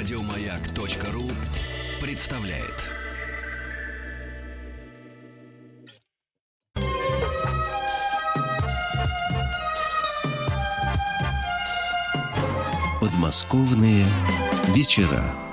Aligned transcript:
Радиомаяк.ру 0.00 1.30
представляет. 2.00 2.86
Подмосковные 12.98 14.06
вечера. 14.68 15.49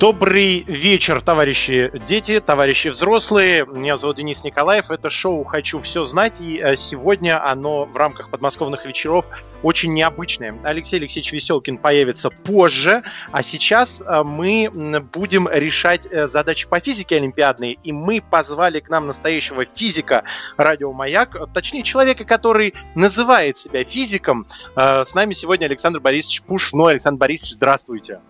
Добрый 0.00 0.64
вечер, 0.66 1.20
товарищи 1.20 1.92
дети, 2.06 2.40
товарищи 2.40 2.88
взрослые. 2.88 3.66
Меня 3.66 3.98
зовут 3.98 4.16
Денис 4.16 4.42
Николаев. 4.44 4.90
Это 4.90 5.10
шоу 5.10 5.44
«Хочу 5.44 5.78
все 5.82 6.04
знать». 6.04 6.40
И 6.40 6.56
э, 6.56 6.74
сегодня 6.74 7.46
оно 7.46 7.84
в 7.84 7.94
рамках 7.98 8.30
подмосковных 8.30 8.86
вечеров 8.86 9.26
очень 9.62 9.92
необычное. 9.92 10.56
Алексей 10.62 10.96
Алексеевич 10.96 11.34
Веселкин 11.34 11.76
появится 11.76 12.30
позже, 12.30 13.02
а 13.30 13.42
сейчас 13.42 14.00
э, 14.00 14.22
мы 14.22 14.70
будем 15.12 15.46
решать 15.52 16.06
э, 16.10 16.26
задачи 16.26 16.66
по 16.66 16.80
физике 16.80 17.16
олимпиадной, 17.16 17.78
и 17.84 17.92
мы 17.92 18.22
позвали 18.22 18.80
к 18.80 18.88
нам 18.88 19.06
настоящего 19.06 19.66
физика 19.66 20.24
радио 20.56 20.94
«Маяк», 20.94 21.36
точнее, 21.52 21.82
человека, 21.82 22.24
который 22.24 22.72
называет 22.94 23.58
себя 23.58 23.84
физиком. 23.84 24.46
С 24.74 25.14
нами 25.14 25.34
сегодня 25.34 25.66
Александр 25.66 26.00
Борисович 26.00 26.40
Пушной. 26.40 26.92
Александр 26.92 27.18
Борисович, 27.18 27.56
здравствуйте. 27.56 28.20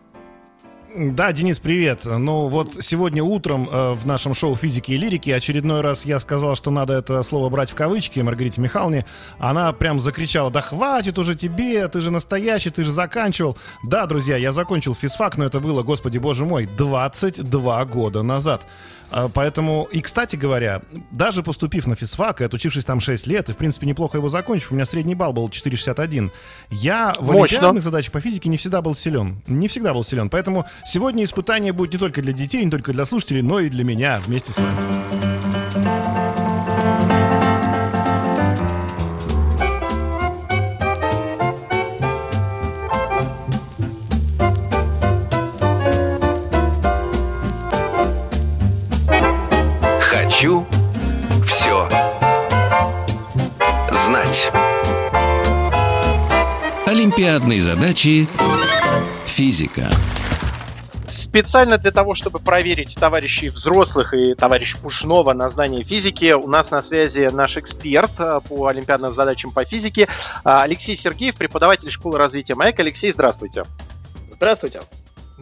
Да, 0.92 1.30
Денис, 1.30 1.60
привет. 1.60 2.04
Ну 2.04 2.48
вот 2.48 2.78
сегодня 2.80 3.22
утром 3.22 3.68
э, 3.70 3.92
в 3.92 4.06
нашем 4.06 4.34
шоу 4.34 4.56
«Физики 4.56 4.90
и 4.90 4.96
лирики» 4.96 5.30
очередной 5.30 5.82
раз 5.82 6.04
я 6.04 6.18
сказал, 6.18 6.56
что 6.56 6.72
надо 6.72 6.94
это 6.94 7.22
слово 7.22 7.48
брать 7.48 7.70
в 7.70 7.76
кавычки 7.76 8.18
Маргарите 8.18 8.60
Михайловне. 8.60 9.06
Она 9.38 9.72
прям 9.72 10.00
закричала, 10.00 10.50
да 10.50 10.60
хватит 10.60 11.16
уже 11.16 11.36
тебе, 11.36 11.86
ты 11.86 12.00
же 12.00 12.10
настоящий, 12.10 12.70
ты 12.70 12.82
же 12.82 12.90
заканчивал. 12.90 13.56
Да, 13.84 14.06
друзья, 14.06 14.36
я 14.36 14.50
закончил 14.50 14.96
физфак, 14.96 15.38
но 15.38 15.44
это 15.44 15.60
было, 15.60 15.84
господи 15.84 16.18
боже 16.18 16.44
мой, 16.44 16.66
22 16.66 17.84
года 17.84 18.22
назад. 18.22 18.66
А, 19.10 19.28
поэтому, 19.28 19.88
и, 19.90 20.00
кстати 20.00 20.36
говоря, 20.36 20.82
даже 21.10 21.42
поступив 21.42 21.86
на 21.86 21.94
физфак 21.94 22.40
и 22.40 22.44
отучившись 22.44 22.84
там 22.84 23.00
6 23.00 23.26
лет, 23.26 23.48
и, 23.48 23.52
в 23.52 23.56
принципе, 23.56 23.86
неплохо 23.86 24.18
его 24.18 24.28
закончив, 24.28 24.72
у 24.72 24.74
меня 24.74 24.84
средний 24.84 25.14
балл 25.14 25.32
был 25.32 25.48
4,61, 25.48 26.30
я 26.70 27.14
в 27.18 27.32
Мощно. 27.32 27.56
олимпиадных 27.56 27.84
задачах 27.84 28.12
по 28.12 28.20
физике 28.20 28.48
не 28.48 28.56
всегда 28.56 28.82
был 28.82 28.94
силен. 28.94 29.42
Не 29.46 29.68
всегда 29.68 29.92
был 29.92 30.04
силен. 30.04 30.30
Поэтому 30.30 30.66
сегодня 30.86 31.24
испытание 31.24 31.72
будет 31.72 31.92
не 31.92 31.98
только 31.98 32.22
для 32.22 32.32
детей, 32.32 32.64
не 32.64 32.70
только 32.70 32.92
для 32.92 33.04
слушателей, 33.04 33.42
но 33.42 33.60
и 33.60 33.68
для 33.68 33.84
меня 33.84 34.20
вместе 34.24 34.52
с 34.52 34.58
вами. 34.58 35.19
Олимпиадные 57.50 57.60
задачи 57.60 58.28
физика. 59.24 59.90
Специально 61.08 61.78
для 61.78 61.90
того, 61.90 62.14
чтобы 62.14 62.38
проверить 62.38 62.94
товарищей 62.94 63.48
взрослых 63.48 64.14
и 64.14 64.34
товарища 64.34 64.78
Пушнова 64.78 65.32
на 65.32 65.48
знание 65.48 65.82
физики, 65.82 66.30
у 66.32 66.46
нас 66.46 66.70
на 66.70 66.80
связи 66.80 67.28
наш 67.32 67.56
эксперт 67.56 68.12
э, 68.20 68.40
по 68.48 68.68
олимпиадным 68.68 69.10
задачам 69.10 69.50
по 69.50 69.64
физике 69.64 70.02
э, 70.02 70.06
Алексей 70.44 70.96
Сергеев, 70.96 71.34
преподаватель 71.34 71.90
школы 71.90 72.18
развития 72.18 72.54
МАЭК. 72.54 72.78
Алексей, 72.78 73.10
здравствуйте. 73.10 73.64
Здравствуйте. 74.30 74.82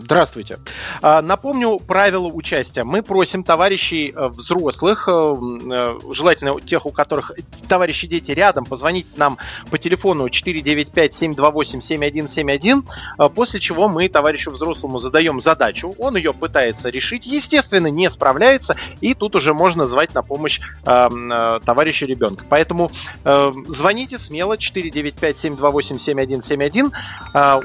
Здравствуйте. 0.01 0.61
А, 1.03 1.21
напомню 1.23 1.81
правила 1.81 2.29
участия. 2.29 2.85
Мы 2.85 3.03
просим 3.03 3.43
товарищей 3.43 4.13
э, 4.15 4.29
взрослых, 4.29 5.09
э, 5.09 5.13
э, 5.13 5.99
желательно 6.13 6.61
тех, 6.61 6.87
у 6.87 6.93
которых 6.93 7.33
товарищи 7.69 8.07
дети 8.07 8.31
рядом, 8.31 8.65
позвонить 8.65 9.09
нам 9.17 9.39
по 9.71 9.79
телефону 9.79 10.29
495-728-7171, 10.29 12.85
после 13.31 13.59
чего 13.59 13.89
мы 13.89 14.09
товарищу 14.09 14.53
взрослому 14.53 15.01
задаем 15.01 15.41
задачу, 15.41 15.97
он 15.99 16.17
ее 16.17 16.33
пытается 16.33 16.91
решить, 16.91 17.27
естественно, 17.27 17.89
не 17.89 18.09
справляется, 18.09 18.77
и 19.01 19.15
тут 19.15 19.35
уже 19.35 19.53
можно 19.53 19.89
звать 19.89 20.15
на 20.15 20.23
помощь 20.23 20.61
товарища 20.85 22.07
ребенка. 22.07 22.45
Поэтому 22.49 22.93
звоните 23.25 24.19
смело 24.19 24.57
495-728-7171. 24.57 26.93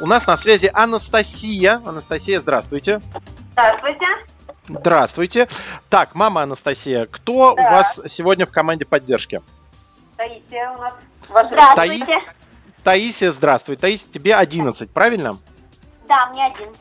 У 0.02 0.08
нас 0.08 0.28
на 0.28 0.38
связи 0.38 0.72
Анастасия. 0.74 1.82
Анастасия 1.86 2.23
Анастасия, 2.24 2.40
здравствуйте. 2.40 3.02
Здравствуйте. 3.52 4.06
Здравствуйте. 4.70 5.48
Так, 5.90 6.16
мама 6.16 6.44
Анастасия, 6.44 7.06
кто 7.06 7.54
да. 7.54 7.62
у 7.62 7.72
вас 7.72 8.02
сегодня 8.08 8.46
в 8.46 8.52
команде 8.52 8.86
поддержки? 8.86 9.42
Таисия 10.16 10.72
у 10.72 10.82
нас. 10.82 10.94
Здравствуйте. 11.28 12.06
Таис... 12.06 12.24
Таисия, 12.84 13.32
здравствуй. 13.32 13.76
Таисия, 13.76 14.08
тебе 14.10 14.36
11, 14.36 14.90
правильно? 14.92 15.38
Да, 16.08 16.28
мне 16.28 16.46
11. 16.46 16.78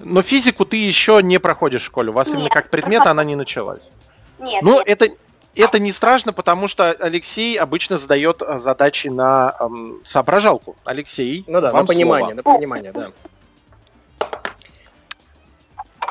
Но 0.00 0.20
физику 0.22 0.64
ты 0.64 0.76
еще 0.76 1.20
не 1.22 1.38
проходишь 1.38 1.82
в 1.82 1.86
школе. 1.86 2.10
У 2.10 2.14
вас 2.14 2.28
нет. 2.28 2.38
именно 2.38 2.50
как 2.50 2.68
предмет 2.68 3.06
она 3.06 3.22
не 3.22 3.36
началась. 3.36 3.92
Нет. 4.40 4.64
Ну, 4.64 4.80
это, 4.80 5.10
это 5.54 5.78
не 5.78 5.92
страшно, 5.92 6.32
потому 6.32 6.66
что 6.66 6.90
Алексей 6.90 7.56
обычно 7.56 7.98
задает 7.98 8.42
задачи 8.56 9.06
на 9.06 9.54
эм, 9.60 10.00
соображалку. 10.02 10.74
Алексей, 10.82 11.44
ну 11.46 11.60
да, 11.60 11.70
вам 11.70 11.82
на 11.82 11.86
понимание, 11.86 12.34
слово. 12.34 12.48
на 12.48 12.58
понимание, 12.58 12.92
да. 12.92 13.12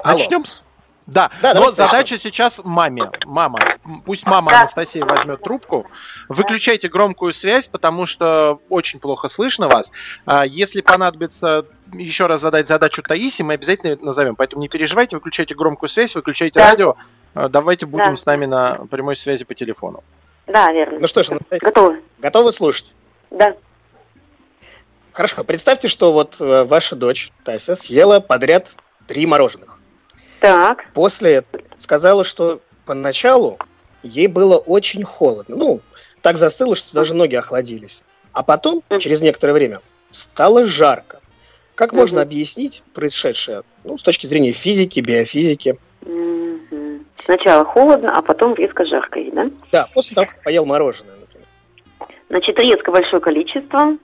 Начнем 0.03 0.45
с... 0.45 0.63
Да, 1.07 1.29
да 1.41 1.53
но 1.53 1.71
задача 1.71 2.13
начнем. 2.13 2.19
сейчас 2.19 2.61
маме. 2.63 3.09
Мама, 3.25 3.59
пусть 4.05 4.25
мама 4.25 4.51
Анастасия 4.51 5.03
возьмет 5.03 5.41
трубку. 5.41 5.85
Выключайте 6.29 6.87
громкую 6.87 7.33
связь, 7.33 7.67
потому 7.67 8.05
что 8.05 8.61
очень 8.69 8.99
плохо 8.99 9.27
слышно 9.27 9.67
вас. 9.67 9.91
А, 10.25 10.45
если 10.45 10.81
понадобится 10.81 11.65
еще 11.91 12.27
раз 12.27 12.41
задать 12.41 12.67
задачу 12.67 13.01
Таисе, 13.01 13.43
мы 13.43 13.53
обязательно 13.53 13.97
назовем. 14.01 14.35
Поэтому 14.35 14.61
не 14.61 14.69
переживайте, 14.69 15.17
выключайте 15.17 15.55
громкую 15.55 15.89
связь, 15.89 16.15
выключайте 16.15 16.59
да. 16.59 16.69
радио. 16.69 16.95
А, 17.33 17.49
давайте 17.49 17.85
будем 17.87 18.11
да. 18.11 18.15
с 18.15 18.25
нами 18.25 18.45
на 18.45 18.85
прямой 18.89 19.15
связи 19.15 19.43
по 19.43 19.55
телефону. 19.55 20.03
Да, 20.47 20.71
верно. 20.71 20.99
Ну 21.01 21.07
что 21.07 21.23
ж, 21.23 21.29
Анастасия, 21.29 21.69
готовы. 21.69 22.01
Готовы 22.19 22.51
слушать? 22.51 22.95
Да. 23.31 23.55
Хорошо, 25.11 25.43
представьте, 25.43 25.87
что 25.87 26.13
вот 26.13 26.39
э, 26.39 26.63
ваша 26.63 26.95
дочь 26.95 27.31
Тася 27.43 27.75
съела 27.75 28.21
подряд 28.21 28.75
три 29.07 29.25
мороженых. 29.25 29.80
Так. 30.41 30.85
После 30.95 31.35
этого 31.35 31.63
сказала, 31.77 32.23
что 32.23 32.61
поначалу 32.85 33.57
ей 34.03 34.27
было 34.27 34.57
очень 34.57 35.03
холодно. 35.03 35.55
Ну, 35.55 35.81
так 36.21 36.35
застыло, 36.37 36.75
что 36.75 36.93
даже 36.95 37.13
ноги 37.13 37.35
охладились. 37.35 38.03
А 38.33 38.43
потом, 38.43 38.81
через 38.99 39.21
некоторое 39.21 39.53
время, 39.53 39.77
стало 40.09 40.65
жарко. 40.65 41.19
Как 41.75 41.93
можно 41.93 42.21
объяснить 42.21 42.83
происшедшее 42.93 43.63
ну, 43.83 43.97
с 43.97 44.03
точки 44.03 44.25
зрения 44.25 44.51
физики, 44.51 44.99
биофизики? 44.99 45.79
Сначала 47.23 47.63
холодно, 47.63 48.11
а 48.15 48.21
потом 48.23 48.55
резко 48.55 48.83
жарко, 48.85 49.19
да? 49.33 49.51
Да, 49.71 49.89
после 49.93 50.15
того, 50.15 50.27
как 50.27 50.43
поел 50.43 50.65
мороженое, 50.65 51.17
например. 51.19 51.47
Значит, 52.29 52.57
резко 52.57 52.91
большое 52.91 53.21
количество. 53.21 53.95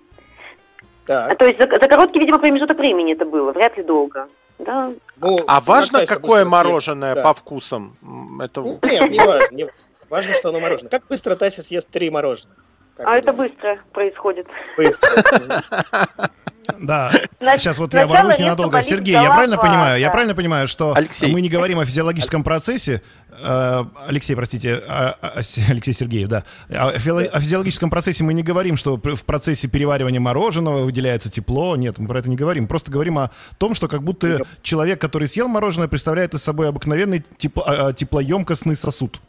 Так. 1.07 1.31
А, 1.31 1.35
то 1.35 1.45
есть 1.47 1.59
за, 1.59 1.67
за 1.67 1.87
короткий, 1.87 2.19
видимо, 2.19 2.37
промежуток 2.37 2.77
времени 2.77 3.13
это 3.13 3.25
было, 3.25 3.51
вряд 3.51 3.75
ли 3.75 3.83
долго. 3.83 4.27
Да. 4.59 4.93
Ну, 5.17 5.39
а 5.47 5.61
важно, 5.61 6.05
какое 6.05 6.45
мороженое 6.45 7.15
да. 7.15 7.23
по 7.23 7.33
вкусам? 7.33 7.95
Это... 8.41 8.61
Ну, 8.61 8.79
нет, 8.83 9.11
не 9.11 9.19
важно. 9.25 9.55
Не... 9.55 9.67
Важно, 10.09 10.33
что 10.33 10.49
оно 10.49 10.59
мороженое. 10.59 10.89
Как 10.89 11.07
быстро 11.07 11.35
Тася 11.35 11.61
съест 11.61 11.89
три 11.89 12.09
мороженых? 12.09 12.55
Как 12.95 13.07
а 13.07 13.17
это 13.17 13.31
думаете? 13.31 13.53
быстро 13.53 13.79
происходит. 13.93 14.47
Быстро. 14.77 15.09
Да. 16.79 17.11
Сейчас 17.57 17.77
вот 17.77 17.93
я 17.93 18.07
ворвусь 18.07 18.39
ненадолго. 18.39 18.81
Сергей, 18.81 19.13
я 19.13 19.29
правильно 19.31 19.57
понимаю? 19.57 19.99
Я 19.99 20.09
правильно 20.09 20.35
понимаю, 20.35 20.67
что 20.67 20.95
мы 21.21 21.41
не 21.41 21.49
говорим 21.49 21.79
о 21.79 21.85
физиологическом 21.85 22.43
процессе, 22.43 23.01
э, 23.39 23.85
Алексей, 24.07 24.35
простите, 24.35 24.83
а, 24.87 25.15
а, 25.21 25.41
Алексей 25.69 25.93
Сергеев, 25.93 26.27
да. 26.27 26.43
О 26.69 26.91
физиологическом 26.97 27.89
процессе 27.89 28.23
мы 28.23 28.33
не 28.33 28.43
говорим, 28.43 28.77
что 28.77 28.97
в 28.97 29.25
процессе 29.25 29.67
переваривания 29.67 30.19
мороженого 30.19 30.83
выделяется 30.83 31.29
тепло. 31.29 31.75
Нет, 31.75 31.97
мы 31.99 32.07
про 32.07 32.19
это 32.19 32.29
не 32.29 32.35
говорим. 32.35 32.67
Просто 32.67 32.91
говорим 32.91 33.17
о 33.19 33.31
том, 33.57 33.73
что 33.73 33.87
как 33.87 34.03
будто 34.03 34.41
человек, 34.61 34.99
который 34.99 35.27
съел 35.27 35.47
мороженое, 35.47 35.87
представляет 35.87 36.33
из 36.33 36.43
собой 36.43 36.69
обыкновенный 36.69 37.23
тепло, 37.37 37.63
а, 37.65 37.93
теплоемкостный 37.93 38.75
сосуд. 38.75 39.19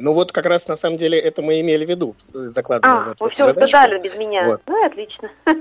Ну 0.00 0.14
вот 0.14 0.32
как 0.32 0.46
раз 0.46 0.66
на 0.66 0.76
самом 0.76 0.96
деле 0.96 1.18
это 1.18 1.42
мы 1.42 1.60
имели 1.60 1.84
в 1.84 1.90
виду, 1.90 2.16
закладывая 2.32 2.96
а, 2.96 3.08
вот 3.10 3.20
вы 3.20 3.30
все 3.30 3.44
задачку. 3.44 4.02
без 4.02 4.16
меня. 4.16 4.46
Вот. 4.46 4.62
Ну 4.66 4.82
и 4.82 4.86
отлично. 4.86 5.30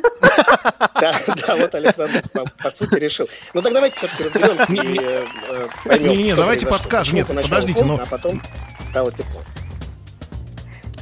Да, 0.99 1.13
да, 1.47 1.55
вот 1.55 1.73
Александр 1.75 2.23
по 2.61 2.69
сути 2.69 2.95
решил. 2.95 3.29
Ну 3.53 3.61
так 3.61 3.73
давайте 3.73 3.97
все-таки 3.97 4.23
разберемся 4.23 4.73
и 4.73 4.99
э, 5.01 5.67
поймем, 5.85 6.09
Не, 6.09 6.23
не, 6.23 6.35
давайте 6.35 6.65
подскажем. 6.67 7.15
Нет, 7.15 7.27
подождите, 7.27 7.85
но... 7.85 7.95
А 7.95 8.05
потом 8.05 8.41
стало 8.81 9.11
тепло. 9.11 9.41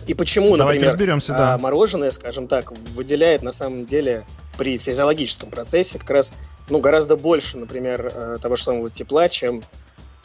И 0.05 0.13
почему, 0.13 0.55
например, 0.55 0.85
разберемся, 0.85 1.33
да. 1.33 1.55
А, 1.55 1.57
мороженое, 1.57 2.11
скажем 2.11 2.47
так, 2.47 2.71
выделяет 2.71 3.41
на 3.41 3.51
самом 3.51 3.85
деле 3.85 4.23
при 4.57 4.77
физиологическом 4.77 5.49
процессе 5.49 5.97
как 5.97 6.09
раз 6.11 6.33
ну, 6.69 6.79
гораздо 6.79 7.17
больше, 7.17 7.57
например, 7.57 8.11
э, 8.13 8.37
того 8.41 8.55
же 8.55 8.63
самого 8.63 8.89
тепла, 8.91 9.29
чем, 9.29 9.63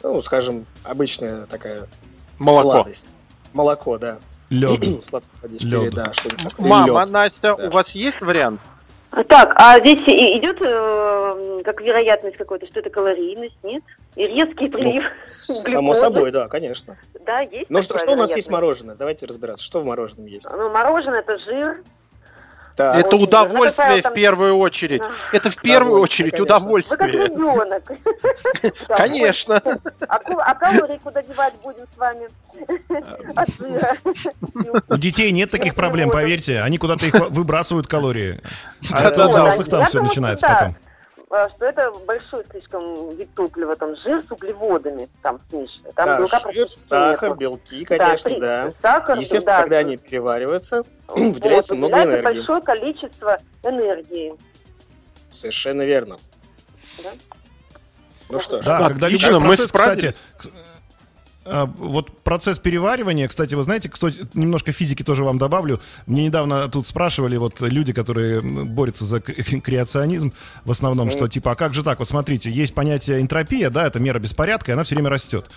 ну, 0.03 0.21
скажем, 0.21 0.67
обычная 0.83 1.47
такая 1.47 1.87
Молоко. 2.43 2.71
сладость. 2.71 3.17
Молоко, 3.53 3.97
да. 3.97 4.19
Лед. 4.49 4.85
Лед. 5.63 5.93
Да, 5.93 6.11
Мама, 6.57 7.01
Лед. 7.01 7.11
Настя, 7.11 7.55
да. 7.57 7.67
у 7.67 7.71
вас 7.71 7.91
есть 7.95 8.21
вариант? 8.21 8.61
Так, 9.27 9.53
а 9.57 9.79
здесь 9.79 9.99
идет 10.07 10.59
э, 10.59 11.61
как 11.63 11.81
вероятность 11.81 12.35
какой-то, 12.35 12.65
что 12.65 12.79
это 12.79 12.89
калорийность, 12.89 13.55
нет? 13.61 13.83
И 14.15 14.25
резкий 14.25 14.69
ну, 14.69 14.79
прилив. 14.79 15.03
Ну, 15.49 15.55
само 15.55 15.93
собой, 15.93 16.31
да, 16.31 16.47
конечно. 16.47 16.97
Да, 17.23 17.41
есть. 17.41 17.69
Ну 17.69 17.81
что, 17.83 17.97
что 17.99 18.13
у 18.13 18.15
нас 18.15 18.35
есть 18.35 18.49
мороженое? 18.49 18.95
Давайте 18.95 19.27
разбираться. 19.27 19.63
Что 19.63 19.81
в 19.81 19.85
мороженом 19.85 20.25
есть? 20.25 20.47
Ну, 20.51 20.69
мороженое 20.69 21.19
это 21.19 21.37
жир, 21.39 21.83
так. 22.75 22.95
Это 22.95 23.15
удовольствие 23.15 23.99
это, 23.99 24.09
в 24.09 24.13
первую 24.13 24.57
очередь. 24.57 25.01
Да. 25.01 25.11
Это 25.31 25.51
в 25.51 25.57
первую 25.57 26.01
очередь 26.01 26.31
конечно. 26.31 26.55
удовольствие. 26.57 27.11
Вы 27.11 27.27
как 27.27 27.29
ребенок. 27.29 27.91
Конечно. 28.87 29.61
А, 30.07 30.15
а 30.17 30.55
калории 30.55 30.99
куда 31.03 31.21
девать 31.21 31.53
будем 31.63 31.85
с 31.93 31.97
вами? 31.97 32.29
У 34.89 34.97
детей 34.97 35.31
нет 35.31 35.51
таких 35.51 35.75
проблем, 35.75 36.09
поверьте. 36.11 36.61
Они 36.61 36.77
куда-то 36.77 37.05
их 37.05 37.13
выбрасывают 37.29 37.87
калории. 37.87 38.41
А 38.91 39.03
это 39.03 39.27
у 39.27 39.29
взрослых 39.29 39.69
там 39.69 39.85
все 39.85 40.01
начинается 40.01 40.47
потом. 40.47 40.75
А, 41.35 41.49
что 41.49 41.65
это 41.65 41.91
большой 42.05 42.45
слишком 42.51 43.15
вид 43.15 43.27
топлива, 43.33 43.75
там 43.75 43.95
жир 43.95 44.23
с 44.23 44.31
углеводами 44.31 45.09
там 45.23 45.41
смешивают. 45.49 45.95
Там 45.95 46.05
да, 46.05 46.19
белка 46.19 46.51
жир, 46.51 46.69
сахар, 46.69 47.29
нету. 47.29 47.39
белки, 47.39 47.85
конечно, 47.85 48.39
да. 48.39 48.65
да. 48.65 48.73
Сахар, 48.79 49.17
Естественно, 49.17 49.55
да, 49.57 49.61
когда 49.63 49.77
они 49.77 49.97
перевариваются, 49.97 50.83
выделяется 51.07 51.73
вот, 51.73 51.79
много 51.79 52.03
энергии. 52.03 52.21
большое 52.23 52.61
количество 52.61 53.39
энергии. 53.63 54.35
Совершенно 55.31 55.81
верно. 55.81 56.19
Да? 57.03 57.09
Ну 58.29 58.37
что 58.37 58.61
ж, 58.61 58.65
да, 58.65 58.87
когда 58.87 59.07
лично 59.07 59.39
мы 59.39 59.57
справились. 59.57 60.27
Кстати, 60.37 60.55
вот 61.45 62.23
процесс 62.23 62.59
переваривания, 62.59 63.27
кстати, 63.27 63.55
вы 63.55 63.63
знаете, 63.63 63.89
кстати, 63.89 64.25
немножко 64.33 64.71
физики 64.71 65.03
тоже 65.03 65.23
вам 65.23 65.37
добавлю. 65.37 65.81
Мне 66.05 66.25
недавно 66.25 66.69
тут 66.69 66.87
спрашивали 66.87 67.37
вот 67.37 67.61
люди, 67.61 67.93
которые 67.93 68.41
борются 68.41 69.05
за 69.05 69.19
креационизм, 69.21 70.33
в 70.65 70.71
основном, 70.71 71.09
что 71.09 71.27
типа, 71.27 71.51
а 71.51 71.55
как 71.55 71.73
же 71.73 71.83
так? 71.83 71.99
Вот 71.99 72.07
смотрите, 72.07 72.49
есть 72.49 72.73
понятие 72.73 73.21
энтропия, 73.21 73.69
да, 73.69 73.87
это 73.87 73.99
мера 73.99 74.19
беспорядка, 74.19 74.71
и 74.71 74.73
она 74.73 74.83
все 74.83 74.95
время 74.95 75.09
растет. 75.09 75.49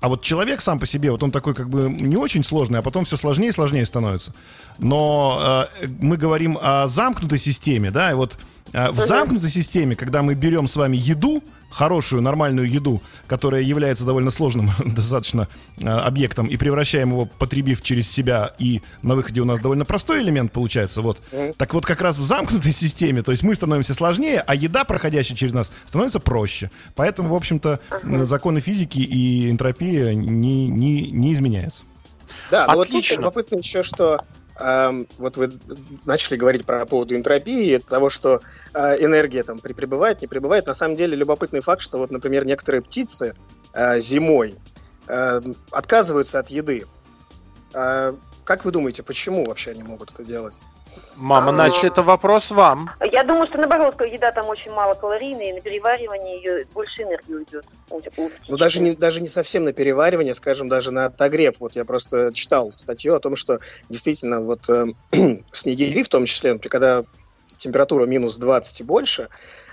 А 0.00 0.08
вот 0.08 0.22
человек 0.22 0.60
сам 0.60 0.78
по 0.78 0.86
себе, 0.86 1.10
вот 1.10 1.22
он 1.22 1.30
такой 1.30 1.54
как 1.54 1.70
бы 1.70 1.88
не 1.88 2.16
очень 2.16 2.44
сложный, 2.44 2.80
а 2.80 2.82
потом 2.82 3.04
все 3.04 3.16
сложнее 3.16 3.48
и 3.48 3.52
сложнее 3.52 3.86
становится. 3.86 4.34
Но 4.78 5.68
э, 5.82 5.86
мы 5.98 6.18
говорим 6.18 6.58
о 6.60 6.86
замкнутой 6.88 7.38
системе, 7.38 7.90
да, 7.90 8.10
и 8.10 8.14
вот 8.14 8.38
в 8.74 8.96
замкнутой 8.96 9.50
системе, 9.50 9.94
когда 9.94 10.22
мы 10.22 10.34
берем 10.34 10.66
с 10.66 10.76
вами 10.76 10.96
еду, 10.96 11.42
хорошую, 11.74 12.22
нормальную 12.22 12.70
еду, 12.70 13.02
которая 13.26 13.62
является 13.62 14.04
довольно 14.04 14.30
сложным 14.30 14.70
достаточно 14.84 15.48
э, 15.76 15.88
объектом, 15.88 16.46
и 16.46 16.56
превращаем 16.56 17.10
его, 17.10 17.26
потребив 17.26 17.82
через 17.82 18.10
себя, 18.10 18.52
и 18.58 18.80
на 19.02 19.14
выходе 19.16 19.40
у 19.40 19.44
нас 19.44 19.60
довольно 19.60 19.84
простой 19.84 20.22
элемент 20.22 20.52
получается. 20.52 21.02
Вот. 21.02 21.18
Так 21.56 21.74
вот, 21.74 21.84
как 21.84 22.00
раз 22.00 22.16
в 22.16 22.24
замкнутой 22.24 22.72
системе, 22.84 23.22
то 23.22 23.32
есть 23.32 23.42
мы 23.42 23.54
становимся 23.54 23.94
сложнее, 23.94 24.42
а 24.46 24.54
еда, 24.54 24.84
проходящая 24.84 25.36
через 25.36 25.52
нас, 25.52 25.72
становится 25.86 26.20
проще. 26.20 26.70
Поэтому, 26.94 27.30
в 27.30 27.34
общем-то, 27.34 27.80
законы 28.22 28.60
физики 28.60 29.00
и 29.00 29.50
энтропия 29.50 30.14
не, 30.14 30.68
не, 30.68 31.10
не 31.10 31.32
изменяются. 31.32 31.82
Да, 32.50 32.66
но 32.66 32.80
Отлично. 32.80 33.16
вот 33.16 33.20
любопытно 33.20 33.56
еще, 33.58 33.82
что 33.82 34.20
вот 34.56 35.36
вы 35.36 35.52
начали 36.04 36.36
говорить 36.36 36.64
про 36.64 36.86
поводу 36.86 37.16
энтропии, 37.16 37.78
того, 37.78 38.08
что 38.08 38.40
э, 38.72 39.04
энергия 39.04 39.42
там 39.42 39.58
при 39.58 39.72
пребывает, 39.72 40.20
не 40.20 40.28
пребывает. 40.28 40.66
На 40.66 40.74
самом 40.74 40.96
деле 40.96 41.16
любопытный 41.16 41.60
факт, 41.60 41.82
что 41.82 41.98
вот, 41.98 42.12
например, 42.12 42.46
некоторые 42.46 42.82
птицы 42.82 43.34
э, 43.72 44.00
зимой 44.00 44.54
отказываются 45.70 46.38
от 46.38 46.48
еды. 46.48 46.86
Как 47.72 48.64
вы 48.64 48.70
думаете, 48.70 49.02
почему 49.02 49.44
вообще 49.44 49.72
они 49.72 49.82
могут 49.82 50.12
это 50.12 50.24
делать? 50.24 50.60
Мама, 51.16 51.50
а, 51.50 51.52
Настя, 51.52 51.86
это 51.86 52.02
вопрос 52.02 52.50
вам. 52.50 52.90
Я 53.12 53.22
думаю, 53.22 53.46
что 53.46 53.58
наоборот, 53.58 54.00
еда 54.00 54.32
там 54.32 54.48
очень 54.48 54.72
мало 54.72 54.94
калорийная, 54.94 55.50
и 55.50 55.52
на 55.52 55.60
переваривание 55.60 56.36
ее 56.36 56.66
больше 56.74 57.02
энергии 57.02 57.34
уйдет. 57.34 57.64
Ну, 58.48 58.56
даже 58.56 58.80
не, 58.80 58.94
даже 58.94 59.20
не 59.20 59.28
совсем 59.28 59.64
на 59.64 59.72
переваривание, 59.72 60.34
скажем, 60.34 60.68
даже 60.68 60.90
на 60.90 61.06
отогрев. 61.06 61.60
Вот 61.60 61.76
я 61.76 61.84
просто 61.84 62.32
читал 62.32 62.70
статью 62.72 63.14
о 63.14 63.20
том, 63.20 63.36
что 63.36 63.60
действительно 63.88 64.40
вот 64.40 64.68
э, 64.68 64.86
снегири 65.52 66.02
в 66.02 66.08
том 66.08 66.26
числе, 66.26 66.52
например, 66.52 66.70
когда 66.70 67.04
температура 67.56 68.06
минус 68.06 68.38
20 68.38 68.80
и 68.80 68.84
больше, 68.84 69.28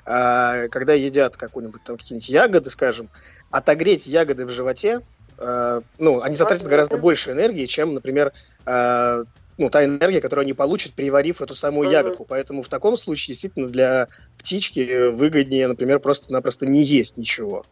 э, 0.05 0.67
когда 0.69 0.93
едят 0.93 1.37
какую-нибудь 1.37 1.83
там 1.83 1.97
какие-нибудь 1.97 2.29
ягоды, 2.29 2.69
скажем, 2.69 3.09
отогреть 3.49 4.07
ягоды 4.07 4.45
в 4.45 4.49
животе, 4.49 5.01
э, 5.37 5.81
ну, 5.97 6.21
они 6.21 6.35
затратят 6.35 6.67
гораздо 6.67 6.97
больше 6.97 7.31
энергии, 7.31 7.65
чем, 7.65 7.93
например, 7.93 8.31
э, 8.65 9.23
ну, 9.57 9.69
та 9.69 9.85
энергия, 9.85 10.21
которую 10.21 10.43
они 10.43 10.53
получат, 10.53 10.93
переварив 10.93 11.41
эту 11.41 11.55
самую 11.55 11.89
mm-hmm. 11.89 11.93
ягодку. 11.93 12.25
Поэтому 12.25 12.63
в 12.63 12.69
таком 12.69 12.97
случае 12.97 13.33
действительно 13.33 13.69
для 13.69 14.07
птички 14.37 15.09
выгоднее, 15.09 15.67
например, 15.67 15.99
просто-напросто 15.99 16.65
не 16.65 16.83
есть 16.83 17.17
ничего 17.17 17.65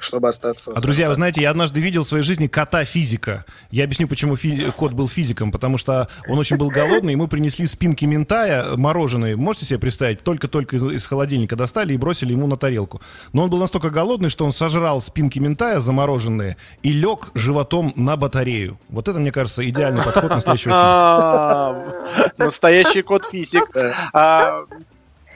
чтобы 0.00 0.28
остаться... 0.28 0.72
А, 0.74 0.80
друзья, 0.80 1.06
вы 1.06 1.14
знаете, 1.14 1.42
я 1.42 1.50
однажды 1.50 1.80
видел 1.80 2.04
в 2.04 2.08
своей 2.08 2.24
жизни 2.24 2.46
кота-физика. 2.46 3.44
Я 3.70 3.84
объясню, 3.84 4.08
почему 4.08 4.36
физи... 4.36 4.70
кот 4.70 4.92
был 4.92 5.08
физиком. 5.08 5.52
Потому 5.52 5.78
что 5.78 6.08
он 6.26 6.38
очень 6.38 6.56
был 6.56 6.68
голодный, 6.68 7.12
ему 7.12 7.28
принесли 7.28 7.66
спинки 7.66 8.04
ментая 8.04 8.76
мороженые. 8.76 9.36
Можете 9.36 9.66
себе 9.66 9.78
представить? 9.78 10.22
Только-только 10.22 10.76
из, 10.76 10.84
из 10.84 11.06
холодильника 11.06 11.54
достали 11.54 11.94
и 11.94 11.96
бросили 11.96 12.32
ему 12.32 12.46
на 12.46 12.56
тарелку. 12.56 13.00
Но 13.32 13.44
он 13.44 13.50
был 13.50 13.58
настолько 13.58 13.90
голодный, 13.90 14.30
что 14.30 14.44
он 14.44 14.52
сожрал 14.52 15.00
спинки 15.00 15.38
ментая 15.38 15.80
замороженные 15.80 16.56
и 16.82 16.92
лег 16.92 17.30
животом 17.34 17.92
на 17.96 18.16
батарею. 18.16 18.78
Вот 18.88 19.08
это, 19.08 19.18
мне 19.18 19.32
кажется, 19.32 19.68
идеальный 19.68 20.02
подход 20.02 20.30
настоящего 20.30 20.70
физика. 20.70 22.32
Настоящий 22.38 23.02
кот-физик. 23.02 23.64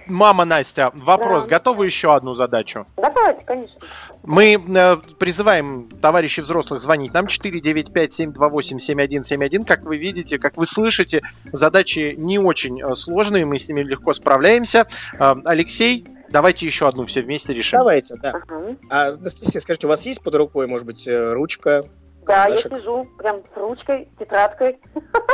Мама 0.06 0.44
Настя, 0.44 0.90
вопрос. 0.94 1.46
Готовы 1.46 1.86
еще 1.86 2.14
одну 2.14 2.34
задачу? 2.34 2.86
Давайте, 2.96 3.42
конечно. 3.44 3.80
Мы 4.22 4.54
э, 4.54 4.96
призываем 5.18 5.88
товарищей 6.00 6.42
взрослых 6.42 6.80
звонить 6.80 7.12
нам 7.12 7.26
495-728-7171. 7.26 9.64
Как 9.64 9.82
вы 9.82 9.96
видите, 9.98 10.38
как 10.38 10.56
вы 10.56 10.66
слышите, 10.66 11.22
задачи 11.52 12.14
не 12.16 12.38
очень 12.38 12.80
э, 12.82 12.94
сложные, 12.94 13.44
мы 13.44 13.58
с 13.58 13.68
ними 13.68 13.82
легко 13.82 14.14
справляемся. 14.14 14.86
Э, 15.18 15.34
Алексей, 15.44 16.06
давайте 16.30 16.66
еще 16.66 16.88
одну 16.88 17.04
все 17.06 17.22
вместе 17.22 17.54
решим. 17.54 17.80
Давайте, 17.80 18.14
да. 18.16 18.30
Ага. 18.30 18.76
А, 18.90 19.08
Анастасия, 19.08 19.60
скажите, 19.60 19.86
у 19.86 19.90
вас 19.90 20.04
есть 20.06 20.22
под 20.22 20.34
рукой, 20.34 20.66
может 20.66 20.86
быть, 20.86 21.08
э, 21.08 21.32
ручка? 21.32 21.84
Да, 22.26 22.46
я 22.46 22.56
сижу 22.56 23.06
прям 23.18 23.42
с 23.54 23.56
ручкой, 23.56 24.08
тетрадкой. 24.18 24.78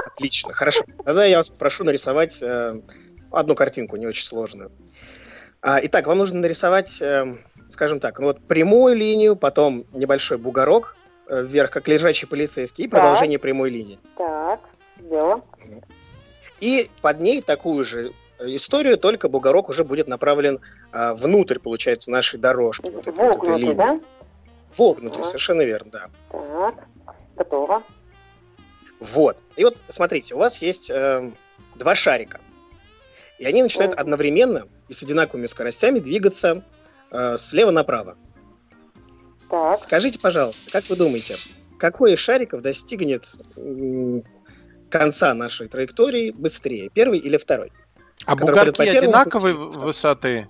Отлично, 0.06 0.52
хорошо. 0.52 0.84
Тогда 1.04 1.24
я 1.24 1.36
вас 1.36 1.50
прошу 1.50 1.84
нарисовать 1.84 2.42
э, 2.42 2.80
одну 3.30 3.54
картинку, 3.54 3.96
не 3.96 4.06
очень 4.06 4.24
сложную. 4.24 4.70
А, 5.62 5.78
итак, 5.82 6.06
вам 6.06 6.18
нужно 6.18 6.40
нарисовать 6.40 7.02
э, 7.02 7.26
скажем 7.70 8.00
так, 8.00 8.18
ну 8.18 8.26
вот 8.26 8.40
прямую 8.40 8.96
линию, 8.96 9.36
потом 9.36 9.84
небольшой 9.92 10.38
бугорок 10.38 10.96
э, 11.28 11.42
вверх, 11.42 11.70
как 11.70 11.88
лежачий 11.88 12.26
полицейский, 12.26 12.84
и 12.84 12.88
так. 12.88 13.00
продолжение 13.00 13.38
прямой 13.38 13.70
линии. 13.70 13.98
Так, 14.16 14.60
сделала. 14.98 15.42
И 16.60 16.90
под 17.00 17.20
ней 17.20 17.40
такую 17.40 17.84
же 17.84 18.12
историю, 18.38 18.98
только 18.98 19.28
бугорок 19.28 19.68
уже 19.68 19.84
будет 19.84 20.08
направлен 20.08 20.60
а, 20.92 21.14
внутрь, 21.14 21.58
получается, 21.58 22.10
нашей 22.10 22.38
дорожки. 22.38 22.90
Вот 22.90 23.06
этой, 23.06 23.26
вот 23.26 23.48
этой 23.48 23.58
линии. 23.58 23.74
да? 23.74 24.00
Вогнутый, 24.76 25.16
так. 25.16 25.24
совершенно 25.24 25.62
верно, 25.62 25.90
да. 25.90 26.10
Так, 26.30 26.86
готово. 27.36 27.82
Вот. 29.00 29.38
И 29.56 29.64
вот, 29.64 29.80
смотрите, 29.88 30.34
у 30.34 30.38
вас 30.38 30.60
есть 30.60 30.90
э, 30.90 31.32
два 31.76 31.94
шарика. 31.94 32.40
И 33.40 33.46
они 33.46 33.62
начинают 33.62 33.94
одновременно 33.94 34.64
и 34.88 34.92
с 34.92 35.02
одинаковыми 35.02 35.46
скоростями 35.46 35.98
двигаться 35.98 36.62
э, 37.10 37.38
слева 37.38 37.70
направо. 37.70 38.16
Так. 39.48 39.78
Скажите, 39.78 40.18
пожалуйста, 40.18 40.70
как 40.70 40.90
вы 40.90 40.96
думаете, 40.96 41.36
какой 41.78 42.12
из 42.12 42.18
шариков 42.18 42.60
достигнет 42.60 43.24
э, 43.56 44.16
конца 44.90 45.32
нашей 45.32 45.68
траектории 45.68 46.32
быстрее, 46.32 46.90
первый 46.90 47.18
или 47.18 47.38
второй? 47.38 47.72
А 48.26 48.36
бугорки 48.36 48.82
одинаковой 48.82 49.54
высоты? 49.54 50.46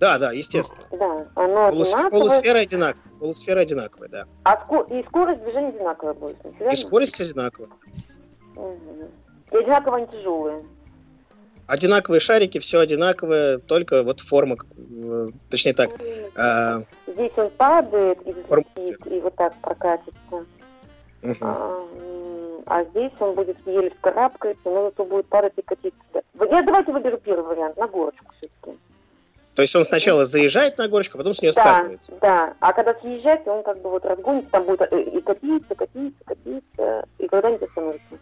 Да, 0.00 0.18
да, 0.18 0.32
естественно. 0.32 0.84
Да, 0.90 1.28
оно 1.36 1.70
Полус, 1.70 1.94
Полусфера 2.10 2.58
одинаковая. 2.58 3.18
Полусфера 3.20 3.60
одинаковая, 3.60 4.08
да. 4.08 4.24
А 4.42 4.56
ско... 4.64 4.82
и 4.92 5.04
скорость 5.04 5.40
движения 5.44 5.68
одинаковая 5.68 6.14
будет? 6.14 6.36
И 6.68 6.74
скорость 6.74 7.20
одинаковая. 7.20 7.70
Угу. 8.56 9.08
И 9.52 9.56
одинаково 9.56 9.98
они 9.98 10.06
тяжелые 10.08 10.64
одинаковые 11.66 12.20
шарики, 12.20 12.58
все 12.58 12.80
одинаковое, 12.80 13.58
только 13.58 14.02
вот 14.02 14.20
форма, 14.20 14.56
э, 14.76 15.28
точнее 15.50 15.74
так. 15.74 15.90
Э, 16.36 16.82
Здесь 17.06 17.32
он 17.36 17.50
падает 17.50 18.18
и 18.26 18.32
взлетит, 18.32 19.06
и 19.06 19.20
вот 19.20 19.34
так 19.36 19.54
прокатится. 19.60 20.46
Угу. 21.22 21.36
А, 21.40 21.86
а 22.66 22.84
здесь 22.84 23.12
он 23.20 23.34
будет 23.34 23.56
еле 23.66 23.90
вскарабкается, 23.90 24.62
но 24.64 24.84
зато 24.86 25.04
будет 25.04 25.26
падать 25.26 25.52
и 25.56 25.62
катиться. 25.62 26.22
Я 26.50 26.62
давайте 26.62 26.92
выберу 26.92 27.18
первый 27.18 27.46
вариант, 27.46 27.76
на 27.76 27.86
горочку 27.86 28.32
все-таки. 28.38 28.78
То 29.54 29.62
есть 29.62 29.76
он 29.76 29.84
сначала 29.84 30.24
заезжает 30.24 30.78
на 30.78 30.88
горочку, 30.88 31.16
а 31.16 31.18
потом 31.18 31.34
с 31.34 31.42
нее 31.42 31.52
да, 31.54 31.62
скатывается? 31.62 32.14
Да, 32.20 32.54
а 32.60 32.72
когда 32.72 32.94
съезжать, 32.94 33.46
он 33.46 33.62
как 33.62 33.82
бы 33.82 33.90
вот 33.90 34.04
разгонится, 34.04 34.50
там 34.50 34.64
будет 34.64 34.80
э, 34.90 35.02
и 35.02 35.20
катиться, 35.20 35.74
катиться, 35.74 36.24
катиться, 36.24 37.04
и 37.18 37.28
когда-нибудь 37.28 37.68
остановится. 37.68 38.18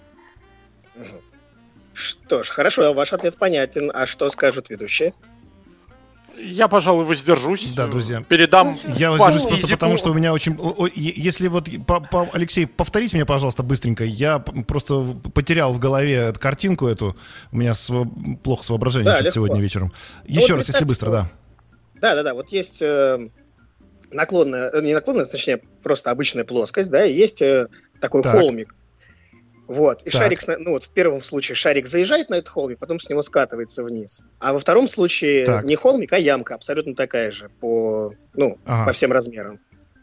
Что 2.01 2.43
ж, 2.43 2.49
хорошо, 2.49 2.93
ваш 2.95 3.13
ответ 3.13 3.37
понятен. 3.37 3.91
А 3.93 4.07
что 4.07 4.29
скажут 4.31 4.71
ведущие? 4.71 5.13
Я, 6.39 6.69
пожалуй, 6.69 7.05
воздержусь. 7.05 7.75
Да, 7.75 7.87
друзья. 7.87 8.25
Передам. 8.27 8.81
Я 8.97 9.13
воздержусь 9.13 9.49
просто 9.49 9.69
потому, 9.69 9.99
что 9.99 10.11
у 10.11 10.15
меня 10.15 10.33
очень... 10.33 10.59
Если 10.95 11.49
вот... 11.49 11.69
Алексей, 12.33 12.67
повторите 12.67 13.17
мне, 13.17 13.27
пожалуйста, 13.27 13.63
быстренько. 13.63 14.05
Я 14.05 14.39
просто 14.39 15.03
потерял 15.35 15.75
в 15.75 15.79
голове 15.79 16.33
картинку 16.33 16.87
эту. 16.87 17.17
У 17.53 17.59
меня 17.59 17.75
плохо 18.43 18.65
с 18.65 18.71
воображением 18.71 19.23
да, 19.23 19.31
сегодня 19.31 19.61
вечером. 19.61 19.93
Ну 20.27 20.41
Еще 20.41 20.55
раз, 20.55 20.69
если 20.69 20.85
быстро, 20.87 21.11
да. 21.11 21.31
Да, 22.01 22.15
да, 22.15 22.23
да. 22.23 22.33
Вот 22.33 22.49
есть 22.49 22.81
э, 22.81 23.29
наклонная, 24.11 24.71
э, 24.71 24.81
не 24.81 24.95
наклонная, 24.95 25.27
точнее, 25.27 25.61
просто 25.83 26.11
обычная 26.11 26.45
плоскость, 26.45 26.91
да, 26.91 27.05
и 27.05 27.13
есть 27.13 27.43
э, 27.43 27.69
такой 28.01 28.23
так. 28.23 28.33
холмик. 28.33 28.75
Вот. 29.71 30.03
И 30.03 30.11
так. 30.11 30.23
шарик, 30.23 30.41
ну 30.59 30.73
вот 30.73 30.83
в 30.83 30.91
первом 30.91 31.23
случае 31.23 31.55
шарик 31.55 31.87
заезжает 31.87 32.29
на 32.29 32.35
этот 32.35 32.49
холмик, 32.49 32.81
потом 32.81 32.99
с 32.99 33.09
него 33.09 33.23
скатывается 33.23 33.85
вниз. 33.85 34.25
А 34.41 34.53
во 34.53 34.59
втором 34.59 34.89
случае 34.89 35.47
так. 35.47 35.65
не 35.65 35.77
холмик, 35.77 36.13
а 36.13 36.19
ямка, 36.19 36.57
абсолютно 36.57 36.97
такая 36.97 37.31
же 37.31 37.51
по, 37.61 38.11
ну, 38.35 38.59
ага. 38.65 38.87
по 38.87 38.93
всем 38.93 39.13
размерам. 39.13 39.61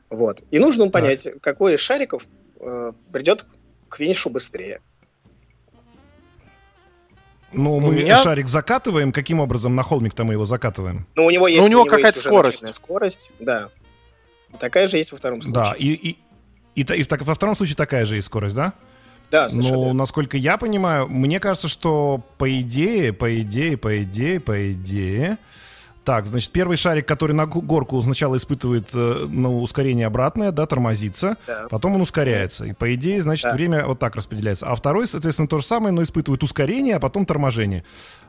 Вот. 0.09 0.41
И 0.51 0.59
нужно 0.59 0.89
понять, 0.89 1.25
так. 1.25 1.41
какой 1.41 1.73
из 1.73 1.81
шариков 1.81 2.29
э, 2.61 2.93
придет 3.11 3.45
к 3.89 3.97
финишу 3.97 4.29
быстрее. 4.29 4.79
Ну, 7.51 7.81
мы 7.81 7.93
меня... 7.93 8.23
шарик 8.23 8.47
закатываем. 8.47 9.11
Каким 9.11 9.41
образом 9.41 9.75
на 9.75 9.83
холмик-то 9.83 10.23
мы 10.23 10.35
его 10.35 10.45
закатываем? 10.45 11.05
Ну, 11.15 11.25
у 11.25 11.29
него 11.29 11.45
есть, 11.45 11.59
ну, 11.59 11.65
у 11.65 11.69
него, 11.69 11.81
у 11.81 11.85
него 11.87 11.93
какая-то 11.93 12.19
скорость. 12.21 12.73
скорость, 12.73 13.33
да. 13.39 13.69
И 14.53 14.57
такая 14.57 14.87
же 14.87 14.95
есть 14.95 15.11
во 15.11 15.17
втором 15.17 15.41
случае. 15.41 15.61
Да, 15.61 15.75
и, 15.77 15.87
и, 15.87 16.17
и, 16.75 16.83
и, 16.83 17.01
и 17.01 17.05
во 17.09 17.35
втором 17.35 17.53
случае 17.57 17.75
такая 17.75 18.05
же 18.05 18.15
есть 18.15 18.27
скорость, 18.27 18.55
да? 18.55 18.73
Да, 19.31 19.47
Ну, 19.51 19.93
насколько 19.93 20.37
я 20.37 20.57
понимаю, 20.57 21.07
мне 21.07 21.39
кажется, 21.39 21.67
что 21.67 22.21
по 22.37 22.59
идее, 22.61 23.13
по 23.13 23.41
идее, 23.41 23.77
по 23.77 24.03
идее, 24.03 24.39
по 24.39 24.71
идее... 24.71 25.37
Так, 26.03 26.25
значит, 26.25 26.51
первый 26.51 26.77
шарик, 26.77 27.05
который 27.05 27.33
на 27.33 27.45
горку 27.47 28.01
сначала 28.01 28.37
испытывает 28.37 28.91
э, 28.93 29.25
ну, 29.27 29.61
ускорение 29.61 30.07
обратное, 30.07 30.53
да, 30.53 30.65
тормозится, 30.65 31.35
да. 31.45 31.67
потом 31.69 31.95
он 31.95 32.01
ускоряется. 32.01 32.63
И 32.63 32.71
по 32.71 32.93
идее, 32.95 33.21
значит, 33.21 33.43
да. 33.43 33.53
время 33.53 33.85
вот 33.85 33.99
так 33.99 34.15
распределяется. 34.15 34.67
А 34.67 34.75
второй, 34.75 35.05
соответственно, 35.09 35.49
то 35.49 35.57
же 35.57 35.65
самое, 35.65 35.91
но 35.91 36.01
испытывает 36.01 36.41
ускорение, 36.43 36.95
а 36.95 37.01
потом 37.01 37.25
торможение. 37.25 37.83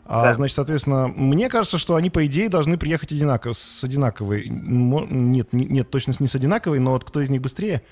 А, 0.06 0.24
да. 0.24 0.34
Значит, 0.34 0.56
соответственно, 0.56 1.06
мне 1.06 1.48
кажется, 1.48 1.78
что 1.78 1.94
они, 1.94 2.10
по 2.10 2.26
идее, 2.26 2.48
должны 2.48 2.78
приехать 2.78 3.12
одинаково, 3.12 3.52
с 3.52 3.84
одинаковой. 3.84 4.48
Нет, 4.48 5.52
нет, 5.52 5.88
точно 5.88 6.14
не 6.18 6.26
с 6.26 6.34
одинаковой, 6.34 6.80
но 6.80 6.90
вот 6.90 7.04
кто 7.04 7.20
из 7.20 7.30
них 7.30 7.42
быстрее? 7.42 7.84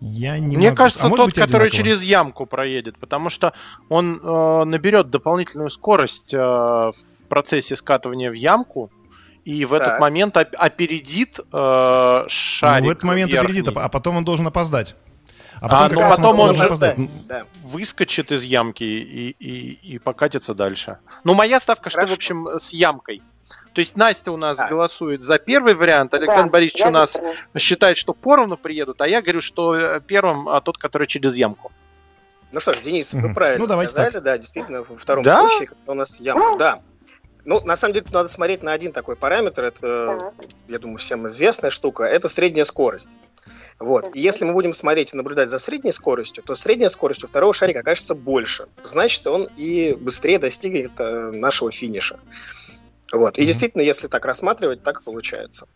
Я 0.00 0.38
не 0.38 0.56
Мне 0.56 0.68
могу... 0.68 0.76
кажется, 0.76 1.06
а 1.06 1.10
тот, 1.10 1.34
который 1.34 1.70
через 1.70 2.02
ямку 2.02 2.46
проедет, 2.46 2.98
потому 2.98 3.30
что 3.30 3.52
он 3.88 4.20
э, 4.22 4.64
наберет 4.64 5.10
дополнительную 5.10 5.70
скорость 5.70 6.32
э, 6.32 6.38
в 6.38 6.94
процессе 7.28 7.74
скатывания 7.74 8.30
в 8.30 8.34
ямку, 8.34 8.92
и 9.44 9.64
в 9.64 9.70
так. 9.70 9.80
этот 9.80 10.00
момент 10.00 10.36
оп- 10.36 10.54
опередит 10.56 11.40
э, 11.52 12.24
шарик. 12.28 12.84
Ну, 12.84 12.88
в 12.88 12.92
этот 12.92 13.04
момент 13.04 13.32
верхний. 13.32 13.60
опередит, 13.60 13.76
а 13.76 13.88
потом 13.88 14.16
он 14.18 14.24
должен 14.24 14.46
опоздать. 14.46 14.94
А 15.60 15.68
потом, 15.68 15.98
а, 15.98 16.02
ну, 16.02 16.16
потом 16.16 16.40
он, 16.40 16.50
он 16.50 16.60
опоздать. 16.60 16.98
Да. 17.26 17.44
выскочит 17.64 18.30
из 18.30 18.44
ямки 18.44 18.84
и, 18.84 19.30
и, 19.30 19.94
и 19.94 19.98
покатится 19.98 20.54
дальше. 20.54 20.98
Ну, 21.24 21.34
моя 21.34 21.58
ставка, 21.58 21.90
Хорошо. 21.90 22.06
что, 22.06 22.14
в 22.14 22.16
общем, 22.18 22.58
с 22.58 22.72
ямкой. 22.72 23.22
То 23.78 23.80
есть 23.80 23.96
Настя 23.96 24.32
у 24.32 24.36
нас 24.36 24.56
да. 24.56 24.66
голосует 24.66 25.22
за 25.22 25.38
первый 25.38 25.72
вариант, 25.76 26.12
Александр 26.12 26.46
да, 26.46 26.50
Борисович 26.50 26.86
у 26.86 26.90
нас 26.90 27.12
знаю. 27.12 27.36
считает, 27.58 27.96
что 27.96 28.12
поровну 28.12 28.56
приедут, 28.56 29.00
а 29.00 29.06
я 29.06 29.22
говорю, 29.22 29.40
что 29.40 29.76
э, 29.76 30.00
первым 30.04 30.48
а 30.48 30.60
тот, 30.60 30.78
который 30.78 31.06
через 31.06 31.36
ямку. 31.36 31.70
Ну 32.50 32.58
что 32.58 32.74
ж, 32.74 32.78
Денис, 32.78 33.14
вы 33.14 33.32
правильно 33.32 33.68
ну, 33.68 33.72
сказали, 33.72 34.14
так. 34.14 34.22
да, 34.24 34.36
действительно, 34.36 34.82
во 34.82 34.96
втором 34.96 35.22
да? 35.22 35.48
случае, 35.48 35.68
когда 35.68 35.92
у 35.92 35.94
нас 35.94 36.20
ямка, 36.20 36.58
да. 36.58 36.80
Ну, 37.44 37.64
на 37.64 37.76
самом 37.76 37.94
деле, 37.94 38.06
надо 38.12 38.28
смотреть 38.28 38.64
на 38.64 38.72
один 38.72 38.90
такой 38.90 39.14
параметр, 39.14 39.66
это, 39.66 40.32
я 40.66 40.80
думаю, 40.80 40.98
всем 40.98 41.28
известная 41.28 41.70
штука, 41.70 42.02
это 42.02 42.28
средняя 42.28 42.64
скорость. 42.64 43.20
Вот. 43.78 44.10
И 44.16 44.20
если 44.20 44.44
мы 44.44 44.54
будем 44.54 44.74
смотреть 44.74 45.14
и 45.14 45.16
наблюдать 45.16 45.50
за 45.50 45.58
средней 45.58 45.92
скоростью, 45.92 46.42
то 46.42 46.56
средняя 46.56 46.88
скорость 46.88 47.22
у 47.22 47.28
второго 47.28 47.52
шарика 47.52 47.78
окажется 47.78 48.16
больше. 48.16 48.66
Значит, 48.82 49.24
он 49.28 49.48
и 49.56 49.94
быстрее 49.94 50.40
достигнет 50.40 50.98
э, 50.98 51.30
нашего 51.30 51.70
финиша. 51.70 52.18
Вот. 53.12 53.38
И 53.38 53.46
действительно, 53.46 53.82
если 53.82 54.06
так 54.06 54.24
рассматривать, 54.24 54.82
так 54.82 55.00
и 55.00 55.04
получается. 55.04 55.66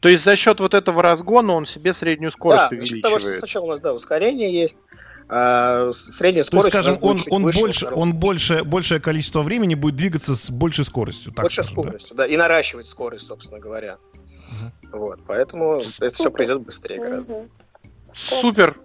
То 0.00 0.08
есть 0.08 0.22
за 0.22 0.36
счет 0.36 0.60
вот 0.60 0.74
этого 0.74 1.02
разгона 1.02 1.54
он 1.54 1.66
себе 1.66 1.92
среднюю 1.92 2.30
скорость 2.30 2.64
да, 2.64 2.68
увеличивает. 2.68 3.02
Да, 3.02 3.08
за 3.08 3.16
счет 3.16 3.22
того, 3.22 3.32
что 3.32 3.38
сначала 3.38 3.64
у 3.64 3.68
нас 3.68 3.80
да, 3.80 3.94
ускорение 3.94 4.52
есть, 4.52 4.82
а 5.28 5.90
средняя 5.92 6.42
скорость. 6.42 6.72
То 6.72 6.78
есть, 6.78 6.98
скажем, 6.98 7.02
он, 7.02 7.44
он 7.44 7.50
больше, 7.50 7.86
он 7.86 8.14
больше, 8.14 8.64
большее 8.64 9.00
количество 9.00 9.42
времени 9.42 9.74
будет 9.74 9.96
двигаться 9.96 10.36
с 10.36 10.50
большей 10.50 10.84
скоростью. 10.84 11.32
Так 11.32 11.44
большей 11.44 11.64
скоростью, 11.64 12.16
да? 12.16 12.24
да, 12.24 12.32
и 12.32 12.36
наращивать 12.36 12.86
скорость, 12.86 13.26
собственно 13.26 13.60
говоря. 13.60 13.96
Угу. 14.92 14.98
Вот, 14.98 15.20
поэтому 15.26 15.80
это 15.98 16.14
все 16.14 16.30
пройдет 16.30 16.60
быстрее 16.60 16.98
гораздо. 16.98 17.48
Супер, 18.12 18.76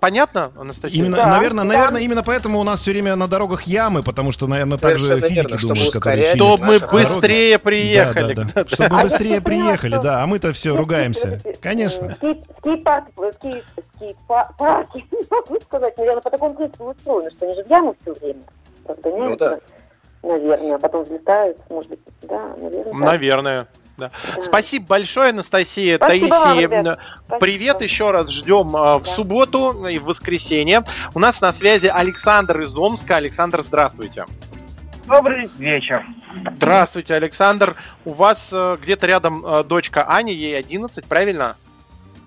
Понятно, 0.00 0.52
Анастасия? 0.58 0.98
Именно, 0.98 1.16
да, 1.16 1.26
наверное, 1.26 1.64
да. 1.64 1.72
наверное, 1.72 2.00
именно 2.02 2.22
поэтому 2.22 2.60
у 2.60 2.64
нас 2.64 2.80
все 2.80 2.92
время 2.92 3.16
на 3.16 3.28
дорогах 3.28 3.62
ямы, 3.62 4.02
потому 4.02 4.32
что, 4.32 4.46
наверное, 4.46 4.78
так 4.78 4.98
же 4.98 5.20
физики 5.20 5.50
верно, 5.50 5.68
думают, 5.68 5.94
которые 5.94 6.26
Чтобы 6.34 6.64
мы 6.64 6.78
быстрее 6.78 7.58
приехали. 7.58 8.34
Да, 8.34 8.44
да, 8.44 8.64
да. 8.64 8.68
Чтобы 8.68 8.96
мы 8.96 9.02
быстрее 9.02 9.40
приехали, 9.40 10.00
да, 10.02 10.22
а 10.22 10.26
мы-то 10.26 10.52
все 10.52 10.76
ругаемся. 10.76 11.40
Конечно. 11.60 12.16
Скейт-парки, 12.16 13.64
могу 15.30 15.60
сказать, 15.60 15.96
наверное, 15.96 16.22
по 16.22 16.30
такому 16.30 16.54
принципу 16.54 16.90
устроены, 16.90 17.30
что 17.30 17.46
они 17.46 17.54
же 17.54 17.64
в 17.64 17.70
яму 17.70 17.96
все 18.02 18.14
время 18.14 18.42
Ну 19.04 19.36
да. 19.36 19.58
Наверное, 20.22 20.76
а 20.76 20.78
потом 20.78 21.04
взлетают, 21.04 21.58
может 21.68 21.90
быть, 21.90 22.00
да, 22.22 22.54
наверное. 22.56 22.94
Наверное. 22.94 23.66
Да. 23.96 24.10
Спасибо 24.40 24.86
большое, 24.86 25.30
Анастасия. 25.30 25.96
Спасибо 25.96 26.28
Таисия, 26.28 26.68
вам, 26.68 27.38
привет 27.38 27.80
еще 27.80 28.10
раз 28.10 28.28
ждем 28.30 28.74
а, 28.74 28.98
в 28.98 29.06
субботу 29.06 29.86
и 29.86 29.98
в 29.98 30.04
воскресенье. 30.04 30.82
У 31.14 31.20
нас 31.20 31.40
на 31.40 31.52
связи 31.52 31.86
Александр 31.86 32.62
из 32.62 32.76
Омска. 32.76 33.16
Александр, 33.16 33.62
здравствуйте. 33.62 34.26
Добрый 35.06 35.48
вечер. 35.58 36.04
Здравствуйте, 36.56 37.14
Александр. 37.14 37.76
У 38.04 38.12
вас 38.12 38.50
э, 38.52 38.78
где-то 38.82 39.06
рядом 39.06 39.44
э, 39.46 39.62
дочка 39.62 40.10
Аня, 40.10 40.32
ей 40.32 40.58
11, 40.58 41.04
правильно? 41.04 41.56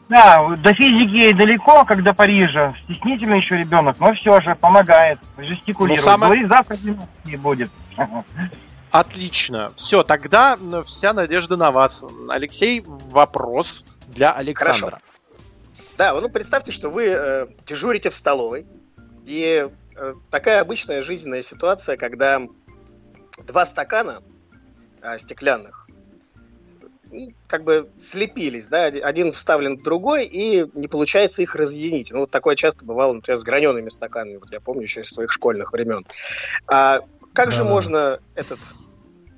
Да, 0.10 0.48
до 0.56 0.74
физики 0.74 1.16
ей 1.16 1.34
далеко, 1.34 1.84
как 1.84 2.04
до 2.04 2.14
Парижа. 2.14 2.74
Стеснительный 2.84 3.40
еще 3.40 3.58
ребенок, 3.58 4.00
но 4.00 4.14
все 4.14 4.40
же 4.42 4.56
помогает, 4.56 5.20
жестикулирует. 5.38 6.06
Ну, 6.06 6.12
самое... 6.12 6.30
Говорит, 6.30 6.50
завтра 6.50 6.78
не 7.26 7.36
будет. 7.36 7.70
Отлично. 9.00 9.74
Все, 9.76 10.02
тогда 10.02 10.58
вся 10.84 11.14
надежда 11.14 11.56
на 11.56 11.72
вас. 11.72 12.04
Алексей, 12.30 12.82
вопрос 12.84 13.86
для 14.08 14.32
Александра. 14.34 14.90
Хорошо. 14.90 15.02
Да, 15.98 16.20
ну 16.20 16.30
представьте, 16.30 16.72
что 16.72 16.90
вы 16.90 17.06
э, 17.06 17.48
дежурите 17.68 18.10
в 18.10 18.16
столовой, 18.16 18.66
и 19.28 19.70
э, 19.96 20.14
такая 20.32 20.62
обычная 20.62 21.04
жизненная 21.04 21.44
ситуация, 21.44 21.96
когда 21.96 22.42
два 23.46 23.66
стакана 23.66 24.24
э, 25.04 25.18
стеклянных 25.20 25.88
как 27.48 27.64
бы 27.64 27.90
слепились, 27.98 28.68
да, 28.68 28.86
один 28.86 29.32
вставлен 29.32 29.78
в 29.78 29.84
другой, 29.84 30.26
и 30.26 30.66
не 30.74 30.88
получается 30.88 31.42
их 31.44 31.56
разъединить. 31.56 32.12
Ну, 32.12 32.22
вот 32.22 32.32
такое 32.32 32.56
часто 32.56 32.84
бывало, 32.84 33.14
например, 33.14 33.38
с 33.38 33.44
гранеными 33.44 33.90
стаканами, 33.90 34.38
вот 34.38 34.52
я 34.52 34.60
помню 34.60 34.82
еще 34.82 35.02
из 35.02 35.10
своих 35.10 35.32
школьных 35.32 35.72
времен. 35.72 36.06
А 36.68 37.02
как 37.34 37.52
же 37.52 37.64
можно 37.64 38.20
этот, 38.36 38.60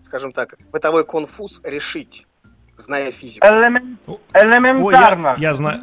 скажем 0.10 0.32
так, 0.32 0.56
бытовой 0.72 1.06
конфуз 1.06 1.64
решить, 1.64 2.26
зная 2.76 3.12
физику? 3.12 3.46
Элемент... 3.46 4.00
Элементарно. 4.34 5.34
Ой, 5.34 5.40
я, 5.40 5.50
я 5.50 5.54
знаю. 5.54 5.82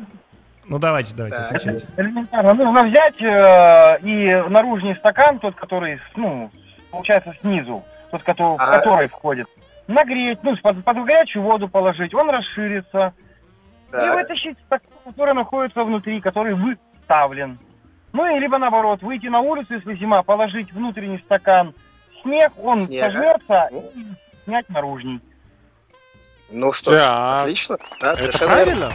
Ну 0.69 0.81
давайте, 0.81 1.15
давайте, 1.15 1.37
да. 1.39 1.47
отвечайте. 1.47 1.87
Элементарно. 1.97 2.55
Нужно 2.55 2.85
взять 2.85 3.23
э, 3.23 3.99
и 4.03 4.51
наружный 4.51 4.97
стакан, 4.97 5.39
тот, 5.39 5.55
который, 5.55 6.01
ну, 6.17 6.51
получается 6.91 7.35
снизу, 7.41 7.85
тот, 8.11 8.25
который, 8.25 8.57
ага. 8.57 8.65
в 8.65 8.71
который 8.71 9.09
входит, 9.09 9.47
нагреть, 9.87 10.41
ну, 10.43 10.57
под, 10.57 10.85
под 10.85 10.97
горячую 11.05 11.45
воду 11.45 11.69
положить, 11.69 12.13
он 12.13 12.29
расширится. 12.29 13.15
Так. 13.93 14.05
И 14.05 14.17
вытащить 14.17 14.59
стакан, 14.67 14.91
который 15.05 15.35
находится 15.35 15.85
внутри, 15.85 16.21
который 16.21 16.55
выставлен. 16.55 17.61
Ну 18.13 18.37
и 18.37 18.41
либо 18.41 18.59
наоборот, 18.59 19.03
выйти 19.03 19.27
на 19.27 19.41
улицу, 19.41 19.75
если 19.75 19.95
зима, 19.95 20.25
положить 20.25 20.73
внутренний 20.73 21.19
стакан– 21.19 21.75
снег, 22.27 22.53
он 22.59 22.77
Снега. 22.77 23.07
сожмется 23.07 23.69
ну. 23.71 23.93
и 23.95 24.45
снять 24.45 24.69
наружней. 24.69 25.21
Ну 26.51 26.73
что 26.73 26.93
ж, 26.93 26.99
да. 26.99 27.37
отлично. 27.39 27.79
Да, 28.01 28.13
Это 28.13 28.39
правильно. 28.39 28.93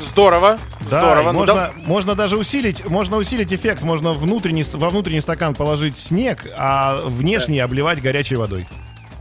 Здорово. 0.00 0.58
Да, 0.90 1.00
здорово. 1.00 1.32
Ну, 1.32 1.38
можно, 1.38 1.54
да... 1.54 1.72
можно 1.76 2.14
даже 2.14 2.36
усилить, 2.36 2.84
можно 2.88 3.16
усилить 3.16 3.52
эффект. 3.52 3.82
Можно 3.82 4.12
внутренний, 4.12 4.64
во 4.74 4.90
внутренний 4.90 5.20
стакан 5.20 5.54
положить 5.54 5.98
снег, 5.98 6.46
а 6.56 7.00
внешний 7.04 7.58
да. 7.58 7.64
обливать 7.64 8.00
горячей 8.02 8.36
водой. 8.36 8.66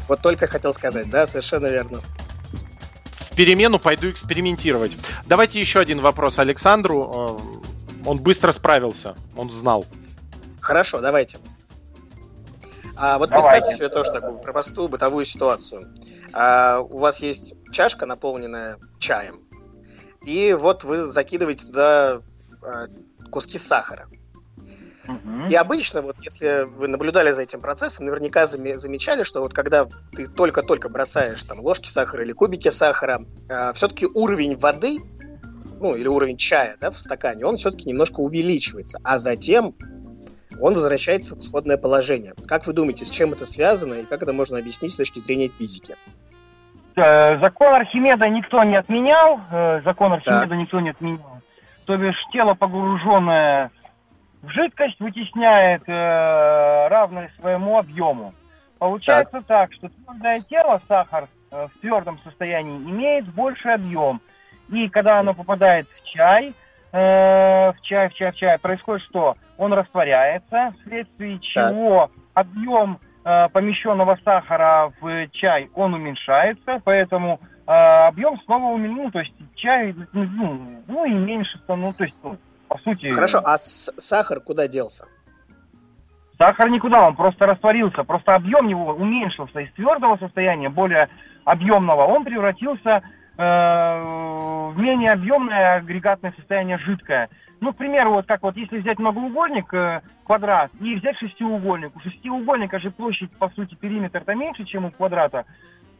Вот 0.08 0.22
только 0.22 0.48
хотел 0.48 0.74
сказать, 0.74 1.10
да, 1.10 1.26
совершенно 1.26 1.68
верно. 1.68 2.02
В 3.32 3.36
перемену 3.36 3.80
пойду 3.80 4.10
экспериментировать. 4.10 4.98
Давайте 5.26 5.60
еще 5.60 5.80
один 5.80 6.02
вопрос 6.02 6.40
Александру. 6.40 7.40
Э, 8.06 8.08
он 8.08 8.20
быстро 8.20 8.52
справился, 8.52 9.16
он 9.36 9.50
знал. 9.50 9.86
Хорошо, 10.60 11.02
давайте. 11.02 11.40
А 12.96 13.18
вот 13.18 13.30
Давайте. 13.30 13.50
представьте 13.50 13.76
себе 13.76 13.90
тоже 13.90 14.12
такую 14.12 14.40
простую 14.40 14.88
бытовую 14.88 15.26
ситуацию. 15.26 15.94
А, 16.32 16.80
у 16.80 16.98
вас 16.98 17.22
есть 17.22 17.56
чашка, 17.72 18.06
наполненная 18.06 18.78
чаем, 19.00 19.42
и 20.26 20.56
вот 20.58 20.84
вы 20.84 21.04
закидываете 21.04 21.68
туда 21.68 22.22
а, 22.62 22.88
куски 23.32 23.58
сахара. 23.58 24.08
Угу. 25.08 25.50
И 25.50 25.56
обычно, 25.56 26.02
вот 26.02 26.16
если 26.22 26.64
вы 26.64 26.88
наблюдали 26.88 27.32
за 27.34 27.42
этим 27.42 27.60
процессом, 27.60 28.06
наверняка 28.06 28.44
заме- 28.44 28.78
замечали, 28.78 29.24
что 29.24 29.42
вот 29.42 29.54
когда 29.54 29.86
ты 30.16 30.28
только-только 30.28 30.88
бросаешь 30.88 31.44
там 31.44 31.60
ложки 31.60 31.90
сахара 31.90 32.24
или 32.24 32.32
кубики 32.32 32.70
сахара, 32.70 33.26
э, 33.50 33.74
все-таки 33.74 34.06
уровень 34.06 34.58
воды, 34.58 35.00
ну 35.82 35.96
или 35.96 36.08
уровень 36.08 36.38
чая 36.38 36.78
да, 36.80 36.90
в 36.90 36.98
стакане, 36.98 37.46
он 37.46 37.58
все-таки 37.58 37.90
немножко 37.90 38.22
увеличивается, 38.22 39.00
а 39.04 39.18
затем 39.18 39.76
он 40.64 40.76
возвращается 40.76 41.36
в 41.36 41.40
исходное 41.40 41.76
положение. 41.76 42.34
Как 42.48 42.66
вы 42.66 42.72
думаете, 42.72 43.04
с 43.04 43.10
чем 43.10 43.34
это 43.34 43.46
связано 43.46 43.96
и 43.96 44.06
как 44.06 44.24
это 44.24 44.32
можно 44.32 44.58
объяснить 44.58 44.94
с 44.94 44.96
точки 44.96 45.20
зрения 45.20 45.50
физики? 45.50 45.98
Э, 46.96 47.38
закон 47.40 47.74
Архимеда 47.74 48.30
никто 48.30 48.64
не 48.64 48.78
отменял, 48.78 49.42
э, 49.52 49.82
закон 49.84 50.14
Архимеда 50.14 50.48
да. 50.48 50.56
никто 50.56 50.80
не 50.80 50.92
отменял. 50.92 51.42
То 51.86 51.98
бишь 51.98 52.16
тело, 52.32 52.54
погруженное 52.54 53.72
в 54.42 54.50
жидкость, 54.52 55.02
вытесняет 55.02 55.84
э, 55.86 56.88
равное 56.88 57.30
своему 57.42 57.78
объему. 57.78 58.34
Получается 58.80 59.44
так, 59.46 59.70
так 59.70 59.74
что 59.74 59.90
твердое 59.90 60.42
тело, 60.50 60.82
сахар 60.88 61.28
в 61.52 61.72
твердом 61.82 62.20
состоянии, 62.24 62.90
имеет 62.90 63.28
больший 63.34 63.74
объем. 63.74 64.22
И 64.70 64.88
когда 64.88 65.20
оно 65.20 65.34
попадает 65.34 65.88
в 65.90 66.10
чай, 66.10 66.54
в 66.92 67.76
чай, 67.82 68.10
в 68.10 68.14
чай, 68.14 68.32
в 68.32 68.36
чай, 68.36 68.58
происходит 68.58 69.06
что? 69.08 69.36
Он 69.58 69.74
растворяется, 69.74 70.74
вследствие 70.82 71.40
чего 71.40 72.10
объем 72.34 73.00
э, 73.24 73.50
помещенного 73.50 74.18
сахара 74.24 74.92
в 75.00 75.28
чай, 75.32 75.70
он 75.76 75.94
уменьшается, 75.94 76.82
поэтому 76.84 77.40
э, 77.68 77.72
объем 77.72 78.40
снова 78.46 78.78
ну, 78.78 79.12
то 79.12 79.20
есть 79.20 79.34
чай, 79.56 79.96
ну, 80.14 80.84
ну 80.88 81.06
и 81.06 81.14
меньше, 81.14 81.60
ну, 81.68 81.94
то 81.94 82.04
есть, 82.04 82.16
ну, 82.24 82.38
по 82.68 82.78
сути... 82.80 83.12
Хорошо, 83.12 83.42
а 83.44 83.58
сахар 83.58 84.40
куда 84.40 84.68
делся? 84.68 85.06
Сахар 86.38 86.70
никуда, 86.70 87.08
он 87.08 87.16
просто 87.16 87.46
растворился, 87.46 88.04
просто 88.04 88.36
объем 88.36 88.68
его 88.68 88.94
уменьшился 88.94 89.60
из 89.60 89.72
твердого 89.74 90.18
состояния, 90.18 90.70
более 90.70 91.10
объемного, 91.46 92.04
он 92.06 92.24
превратился 92.24 93.02
э, 93.38 93.42
в 94.74 94.74
менее 94.78 95.12
объемное 95.12 95.76
агрегатное 95.76 96.34
состояние 96.36 96.80
жидкое. 96.80 97.30
Ну, 97.64 97.72
к 97.72 97.78
примеру, 97.78 98.12
вот 98.12 98.26
как 98.26 98.44
вот 98.44 98.58
если 98.58 98.80
взять 98.80 99.00
многоугольник, 99.00 99.74
э, 99.74 100.02
квадрат, 100.26 100.70
и 100.82 100.96
взять 100.96 101.18
шестиугольник. 101.18 101.96
У 101.96 102.00
шестиугольника 102.02 102.78
же 102.78 102.92
площадь, 102.92 103.32
по 103.38 103.50
сути, 103.52 103.76
периметр-то 103.76 104.36
меньше, 104.36 104.66
чем 104.66 104.84
у 104.84 104.92
квадрата. 104.92 105.46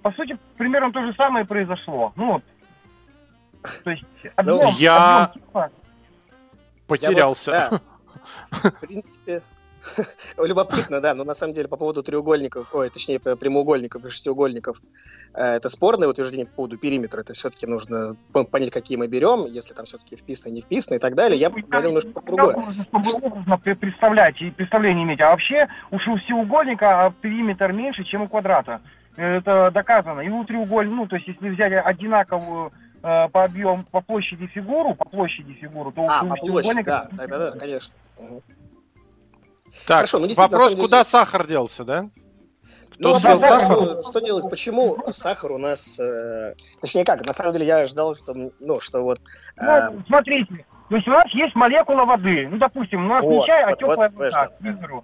По 0.02 0.12
сути, 0.12 0.38
примерно 0.58 0.92
то 0.92 1.06
же 1.06 1.14
самое 1.14 1.46
произошло. 1.46 2.12
Ну 2.18 2.34
вот. 2.34 2.44
То 3.86 3.92
есть 3.92 4.04
объем, 4.36 4.58
ну, 4.58 4.72
я 4.78 5.32
объем, 5.54 5.72
потерялся. 6.86 7.52
Я 7.52 7.70
вот, 7.70 7.82
да, 8.52 8.70
в 8.70 8.80
принципе, 8.82 9.42
Любопытно, 10.38 11.02
да, 11.02 11.14
но 11.14 11.24
на 11.24 11.36
самом 11.36 11.54
деле 11.54 11.68
по 11.68 11.78
поводу 11.78 12.04
треугольников, 12.04 12.74
ой, 12.74 12.90
точнее, 12.90 13.20
прямоугольников 13.20 14.06
и 14.06 14.10
шестиугольников, 14.10 14.82
э, 15.34 15.56
это 15.56 15.70
спорное 15.70 16.08
утверждение 16.08 16.46
по 16.46 16.54
поводу 16.54 16.78
периметра, 16.78 17.22
это 17.22 17.34
все-таки 17.34 17.68
нужно 17.68 18.16
понять, 18.52 18.72
какие 18.72 18.98
мы 18.98 19.08
берем, 19.08 19.46
если 19.46 19.74
там 19.74 19.86
все-таки 19.86 20.16
вписано, 20.16 20.54
не 20.54 20.62
вписано 20.62 20.96
и 20.96 21.00
так 21.00 21.16
далее. 21.16 21.40
Я 21.40 21.50
говорил 21.50 21.90
немножко 21.90 22.10
про 22.10 22.22
другое. 22.22 22.56
Чтобы 22.84 23.10
образно 23.12 23.58
представлять 23.58 24.42
и 24.42 24.52
представление 24.52 25.06
иметь, 25.06 25.22
а 25.22 25.32
вообще 25.32 25.68
у 25.92 26.00
шестиугольника 26.00 27.06
а 27.06 27.12
периметр 27.12 27.72
меньше, 27.72 28.04
чем 28.04 28.24
у 28.24 28.28
квадрата. 28.28 28.82
Это 29.16 29.70
доказано. 29.72 30.22
И 30.22 30.30
у 30.30 30.44
треугольника, 30.44 30.96
ну, 30.96 31.08
то 31.08 31.16
есть 31.18 31.28
если 31.28 31.50
взять 31.50 31.74
одинаковую 31.86 32.72
э, 33.04 33.28
по 33.30 33.44
объему, 33.44 33.86
по 33.92 34.02
площади 34.02 34.48
фигуру, 34.48 34.96
по 34.96 35.06
площади 35.06 35.54
фигуру, 35.54 35.92
то 35.92 36.08
а, 36.10 36.24
у 36.24 36.30
по 36.30 36.36
площади, 36.36 36.84
да, 36.84 37.08
да, 37.12 37.28
да, 37.28 37.52
да, 37.52 37.60
конечно. 37.60 37.94
Угу. 38.18 38.42
Так, 39.88 39.98
Хорошо, 39.98 40.20
ну, 40.20 40.28
вопрос, 40.36 40.72
деле... 40.72 40.82
куда 40.82 41.04
сахар 41.04 41.48
делся, 41.48 41.84
да? 41.84 42.10
Ну, 43.00 43.16
Кто 43.16 43.30
ну, 43.30 43.36
сахар? 43.38 43.76
Что, 43.76 44.02
что 44.02 44.20
делать? 44.22 44.50
Почему 44.50 44.98
сахар 45.12 45.52
у 45.52 45.58
нас... 45.58 46.00
Э, 46.00 46.54
точнее 46.80 47.04
как, 47.04 47.26
на 47.26 47.34
самом 47.34 47.54
деле 47.54 47.66
я 47.66 47.86
ждал, 47.88 48.16
что, 48.16 48.34
ну, 48.60 48.80
что 48.80 49.02
вот... 49.02 49.20
Э... 49.58 49.90
Ну, 49.90 50.04
смотрите, 50.08 50.66
то 50.90 50.96
есть 50.96 51.08
у 51.08 51.12
нас 51.12 51.26
есть 51.34 51.56
молекула 51.56 52.06
воды. 52.06 52.48
Ну, 52.50 52.58
допустим, 52.58 53.06
у 53.06 53.10
нас 53.10 53.24
вот, 53.24 53.42
не 53.42 53.48
чай, 53.48 53.64
а 53.64 53.70
вот, 53.72 53.80
теплая 53.80 54.10
вот, 54.10 54.18
вода, 54.18 54.48
к 54.48 54.58
примеру. 54.60 55.04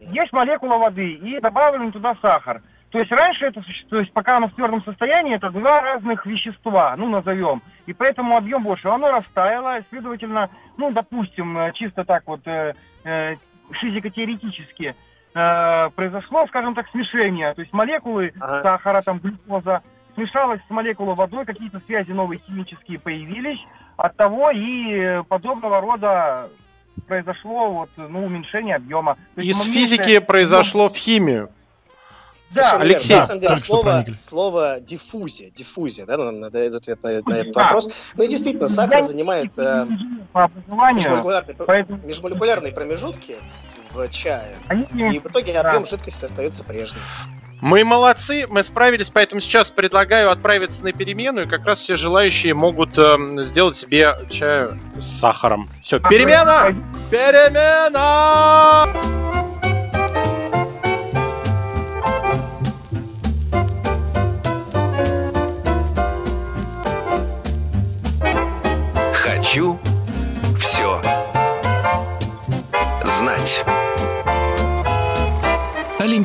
Есть 0.00 0.32
молекула 0.32 0.76
воды, 0.76 1.12
и 1.14 1.40
добавлен 1.40 1.92
туда 1.92 2.14
сахар. 2.20 2.62
То 2.90 2.98
есть 2.98 3.12
раньше 3.12 3.46
это 3.46 3.62
то 3.88 4.00
есть 4.00 4.12
пока 4.12 4.36
оно 4.36 4.48
в 4.48 4.54
твердом 4.54 4.82
состоянии, 4.84 5.36
это 5.36 5.50
два 5.50 5.80
разных 5.80 6.26
вещества, 6.26 6.94
ну 6.96 7.08
назовем. 7.08 7.62
И 7.86 7.92
поэтому 7.92 8.36
объем 8.36 8.64
больше. 8.64 8.88
Оно 8.88 9.12
растаяло, 9.12 9.78
следовательно, 9.90 10.50
ну, 10.76 10.90
допустим, 10.90 11.56
э, 11.56 11.72
чисто 11.74 12.04
так 12.04 12.24
вот 12.26 12.40
э, 12.46 12.74
э, 13.04 13.36
физико-теоретически 13.72 14.94
э, 15.34 15.90
произошло, 15.94 16.46
скажем 16.48 16.74
так, 16.74 16.88
смешение. 16.90 17.54
То 17.54 17.60
есть 17.60 17.72
молекулы 17.72 18.32
ага. 18.38 18.62
сахара, 18.62 19.02
там, 19.02 19.18
глюкоза 19.18 19.82
смешалась 20.14 20.60
с 20.66 20.70
молекулой 20.70 21.14
водой, 21.14 21.44
какие-то 21.44 21.80
связи 21.86 22.10
новые 22.10 22.40
химические 22.46 22.98
появились. 22.98 23.58
От 23.96 24.16
того 24.16 24.50
и 24.50 25.22
подобного 25.28 25.80
рода 25.80 26.50
произошло 27.06 27.70
вот, 27.70 27.90
ну, 27.96 28.24
уменьшение 28.24 28.76
объема. 28.76 29.16
То 29.34 29.42
Из 29.42 29.62
физики 29.72 30.18
произошло 30.20 30.88
в 30.88 30.96
химию. 30.96 31.50
Да, 32.54 32.78
Алексей, 32.78 33.16
на 33.16 33.24
самом 33.24 33.40
деле, 33.40 33.56
слово, 33.56 34.04
слово 34.16 34.80
диффузия, 34.80 35.50
диффузия, 35.50 36.04
да, 36.06 36.16
надо 36.16 36.50
дать 36.50 36.74
ответ 36.74 37.02
на, 37.02 37.32
на 37.32 37.34
этот 37.38 37.54
вопрос. 37.54 37.90
Ну 38.16 38.24
и 38.24 38.28
действительно, 38.28 38.66
сахар 38.66 39.02
занимает 39.02 39.56
э, 39.58 39.86
межмолекулярные, 40.34 41.54
поэтому... 41.54 42.00
межмолекулярные 42.04 42.72
промежутки 42.72 43.36
в 43.92 44.08
чае, 44.08 44.56
и 44.94 45.18
в 45.18 45.26
итоге 45.26 45.58
объем 45.58 45.84
жидкости 45.86 46.24
остается 46.24 46.64
прежним. 46.64 47.00
Мы 47.60 47.84
молодцы, 47.84 48.46
мы 48.48 48.62
справились, 48.62 49.10
поэтому 49.10 49.40
сейчас 49.42 49.70
предлагаю 49.70 50.30
отправиться 50.30 50.82
на 50.82 50.92
перемену, 50.92 51.42
и 51.42 51.46
как 51.46 51.66
раз 51.66 51.80
все 51.80 51.94
желающие 51.94 52.54
могут 52.54 52.98
э, 52.98 53.16
сделать 53.44 53.76
себе 53.76 54.16
чай 54.30 54.68
с 54.98 55.20
сахаром. 55.20 55.68
Все, 55.82 56.00
перемена! 56.00 56.74
Перемена! 57.10 58.88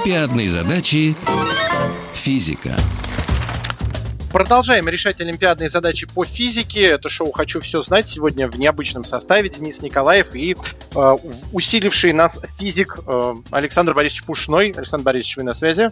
Олимпиадные 0.06 0.48
задачи 0.48 1.16
физика. 2.14 2.76
Продолжаем 4.32 4.88
решать 4.88 5.20
олимпиадные 5.20 5.68
задачи 5.68 6.06
по 6.06 6.24
физике. 6.26 6.84
Это 6.84 7.10
шоу 7.10 7.32
«Хочу 7.32 7.60
все 7.60 7.82
знать». 7.82 8.08
Сегодня 8.08 8.48
в 8.48 8.60
необычном 8.60 9.04
составе 9.04 9.50
Денис 9.50 9.82
Николаев 9.82 10.36
и 10.36 10.56
э, 10.94 11.16
усиливший 11.52 12.14
нас 12.14 12.40
физик 12.60 13.00
э, 13.08 13.34
Александр 13.50 13.96
Борисович 13.96 14.26
Пушной. 14.26 14.76
Александр 14.78 15.06
Борисович, 15.06 15.38
вы 15.38 15.44
на 15.44 15.56
связи? 15.56 15.90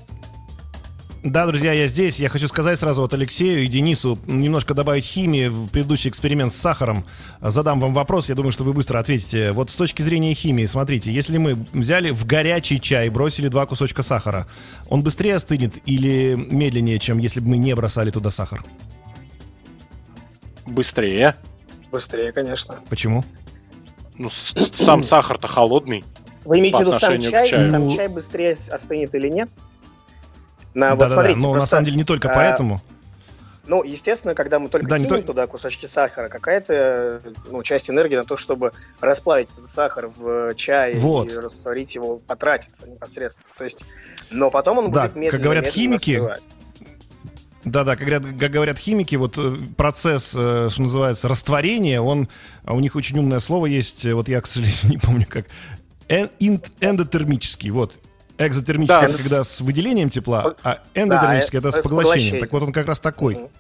Да, 1.24 1.46
друзья, 1.46 1.72
я 1.72 1.88
здесь. 1.88 2.20
Я 2.20 2.28
хочу 2.28 2.50
сказать 2.50 2.78
сразу 2.78 3.02
вот 3.02 3.14
Алексею 3.14 3.64
и 3.64 3.68
Денису 3.68 4.20
немножко 4.28 4.74
добавить 4.74 5.06
химии 5.06 5.48
в 5.48 5.70
предыдущий 5.70 6.10
эксперимент 6.10 6.52
с 6.52 6.56
сахаром. 6.58 7.06
Задам 7.40 7.80
вам 7.80 7.94
вопрос, 7.94 8.28
я 8.28 8.36
думаю, 8.36 8.52
что 8.52 8.66
вы 8.66 8.74
быстро 8.74 9.00
ответите. 9.00 9.54
Вот 9.54 9.70
с 9.70 9.76
точки 9.76 10.02
зрения 10.02 10.34
химии, 10.34 10.66
смотрите, 10.66 11.14
если 11.14 11.38
мы 11.38 11.54
взяли 11.72 12.10
в 12.10 12.26
горячий 12.26 12.82
чай, 12.82 13.08
бросили 13.08 13.48
два 13.48 13.66
кусочка 13.66 14.04
сахара, 14.04 14.48
он 14.90 15.02
быстрее 15.02 15.36
остынет 15.36 15.76
или 15.86 16.36
медленнее, 16.36 17.00
чем 17.00 17.20
если 17.20 17.40
бы 17.40 17.52
мы 17.52 17.58
не 17.58 17.74
бросали 17.74 18.12
туда 18.12 18.30
сахар? 18.30 18.62
Быстрее. 20.66 21.38
Быстрее, 21.90 22.34
конечно. 22.34 22.80
Почему? 22.90 23.24
Ну, 24.18 24.30
сам 24.30 25.04
сахар-то 25.04 25.48
холодный. 25.48 26.04
Вы 26.44 26.60
имеете 26.60 26.80
в 26.80 26.82
виду 26.82 26.92
сам 26.92 27.22
чай? 27.22 27.64
Сам 27.64 27.90
чай 27.90 28.10
быстрее 28.10 28.58
остынет 28.70 29.16
или 29.16 29.30
нет? 29.30 29.50
На, 30.74 30.90
да, 30.90 30.96
вот 30.96 31.00
да, 31.00 31.10
смотрите, 31.10 31.40
да. 31.40 31.44
Но 31.44 31.52
просто, 31.52 31.66
на 31.66 31.70
самом 31.70 31.86
деле 31.86 31.98
не 31.98 32.04
только 32.04 32.32
а... 32.32 32.36
поэтому. 32.36 32.82
Ну, 33.66 33.82
естественно, 33.82 34.36
когда 34.36 34.60
мы 34.60 34.68
только 34.68 34.88
да, 34.88 34.98
кинем 34.98 35.10
то... 35.10 35.28
туда 35.28 35.48
кусочки 35.48 35.86
сахара, 35.86 36.28
какая-то 36.28 37.22
ну, 37.50 37.64
часть 37.64 37.90
энергии 37.90 38.18
на 38.18 38.26
то, 38.26 38.36
чтобы 38.36 38.74
расплавить 39.00 39.52
этот 39.52 39.70
сахар 39.70 40.08
в 40.08 40.54
чай 40.56 40.96
вот. 40.96 41.32
и 41.32 41.36
растворить 41.36 41.96
его, 41.96 42.18
потратится 42.18 42.90
непосредственно. 42.90 43.50
То 43.58 43.64
есть, 43.64 43.86
но 44.32 44.52
потом 44.52 44.80
он 44.80 44.92
да, 44.92 45.04
будет 45.04 45.16
медленно, 45.16 45.32
как 45.32 45.42
говорят 45.42 45.66
медленно 45.66 45.98
химики, 45.98 46.12
остывать. 46.12 46.44
Да-да, 47.64 47.96
как 47.96 48.06
говорят, 48.06 48.24
как 48.38 48.52
говорят 48.52 48.78
химики, 48.78 49.16
вот 49.16 49.38
э, 49.38 49.56
процесс, 49.78 50.34
э, 50.36 50.68
что 50.70 50.82
называется, 50.82 51.30
растворения, 51.30 52.02
он, 52.02 52.28
а 52.66 52.74
у 52.74 52.82
них 52.82 52.98
очень 52.98 53.18
умное 53.18 53.40
слово 53.40 53.68
есть, 53.68 54.06
вот 54.06 54.28
я, 54.28 54.42
к 54.42 54.48
сожалению, 54.48 54.80
не 54.90 54.98
помню 54.98 55.26
как, 55.30 55.46
эндотермический, 56.10 57.70
вот, 57.70 57.98
Экзотермический 58.38 59.08
да, 59.08 59.14
это 59.14 59.22
когда 59.22 59.44
с 59.44 59.62
выделением 59.62 60.10
тепла, 60.10 60.56
а 60.64 60.80
эндотермический 60.96 61.60
да, 61.60 61.70
это 61.70 61.82
с 61.82 61.84
поглощением. 61.84 62.40
Так 62.42 62.52
вот 62.52 62.64
он 62.64 62.74
как 62.74 62.88
раз 62.88 63.00
такой. 63.00 63.36
Угу. 63.36 63.52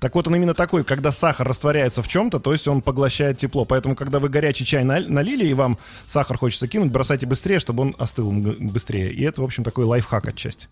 Так 0.00 0.14
вот 0.14 0.26
он 0.26 0.36
именно 0.36 0.54
такой, 0.54 0.84
когда 0.84 1.12
сахар 1.12 1.46
растворяется 1.46 2.02
в 2.02 2.08
чем-то, 2.08 2.40
то 2.40 2.52
есть 2.52 2.68
он 2.68 2.82
поглощает 2.82 3.38
тепло. 3.38 3.64
Поэтому, 3.64 3.94
когда 3.96 4.18
вы 4.18 4.28
горячий 4.28 4.64
чай 4.64 4.84
налили 4.84 5.46
и 5.46 5.54
вам 5.54 5.78
сахар 6.06 6.36
хочется 6.36 6.68
кинуть, 6.68 6.90
бросайте 6.90 7.26
быстрее, 7.26 7.58
чтобы 7.58 7.82
он 7.82 7.94
остыл 7.98 8.30
быстрее. 8.30 9.12
И 9.12 9.22
это, 9.22 9.42
в 9.42 9.44
общем, 9.44 9.64
такой 9.64 9.84
лайфхак 9.84 10.28
отчасти. 10.28 10.68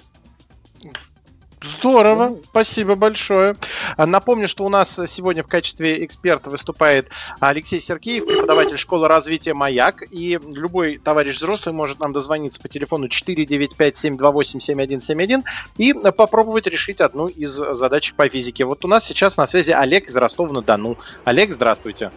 Здорово, 1.63 2.39
спасибо 2.45 2.95
большое. 2.95 3.55
А, 3.99 4.07
напомню, 4.07 4.49
что 4.49 4.65
у 4.65 4.71
нас 4.71 4.99
сегодня 5.07 5.43
в 5.43 5.47
качестве 5.47 6.03
эксперта 6.05 6.49
выступает 6.49 7.11
Алексей 7.39 7.81
Сергеев, 7.81 8.25
преподаватель 8.25 8.79
школы 8.79 9.09
развития 9.09 9.53
«Маяк». 9.53 10.05
И 10.11 10.41
любой 10.55 10.97
товарищ 10.97 11.37
взрослый 11.37 11.75
может 11.75 12.01
нам 12.01 12.15
дозвониться 12.15 12.63
по 12.63 12.69
телефону 12.69 13.09
495-728-7171 13.09 15.45
и 15.77 15.93
попробовать 15.93 16.67
решить 16.67 17.03
одну 17.03 17.29
из 17.29 17.51
задачек 17.51 18.17
по 18.17 18.27
физике. 18.29 18.65
Вот 18.65 18.83
у 18.87 18.89
нас 18.89 19.05
сейчас 19.05 19.37
на 19.37 19.47
связи 19.47 19.73
Олег 19.73 20.09
из 20.09 20.17
Ростова-на-Дону. 20.17 20.97
Олег, 21.25 21.53
здравствуйте. 21.53 22.11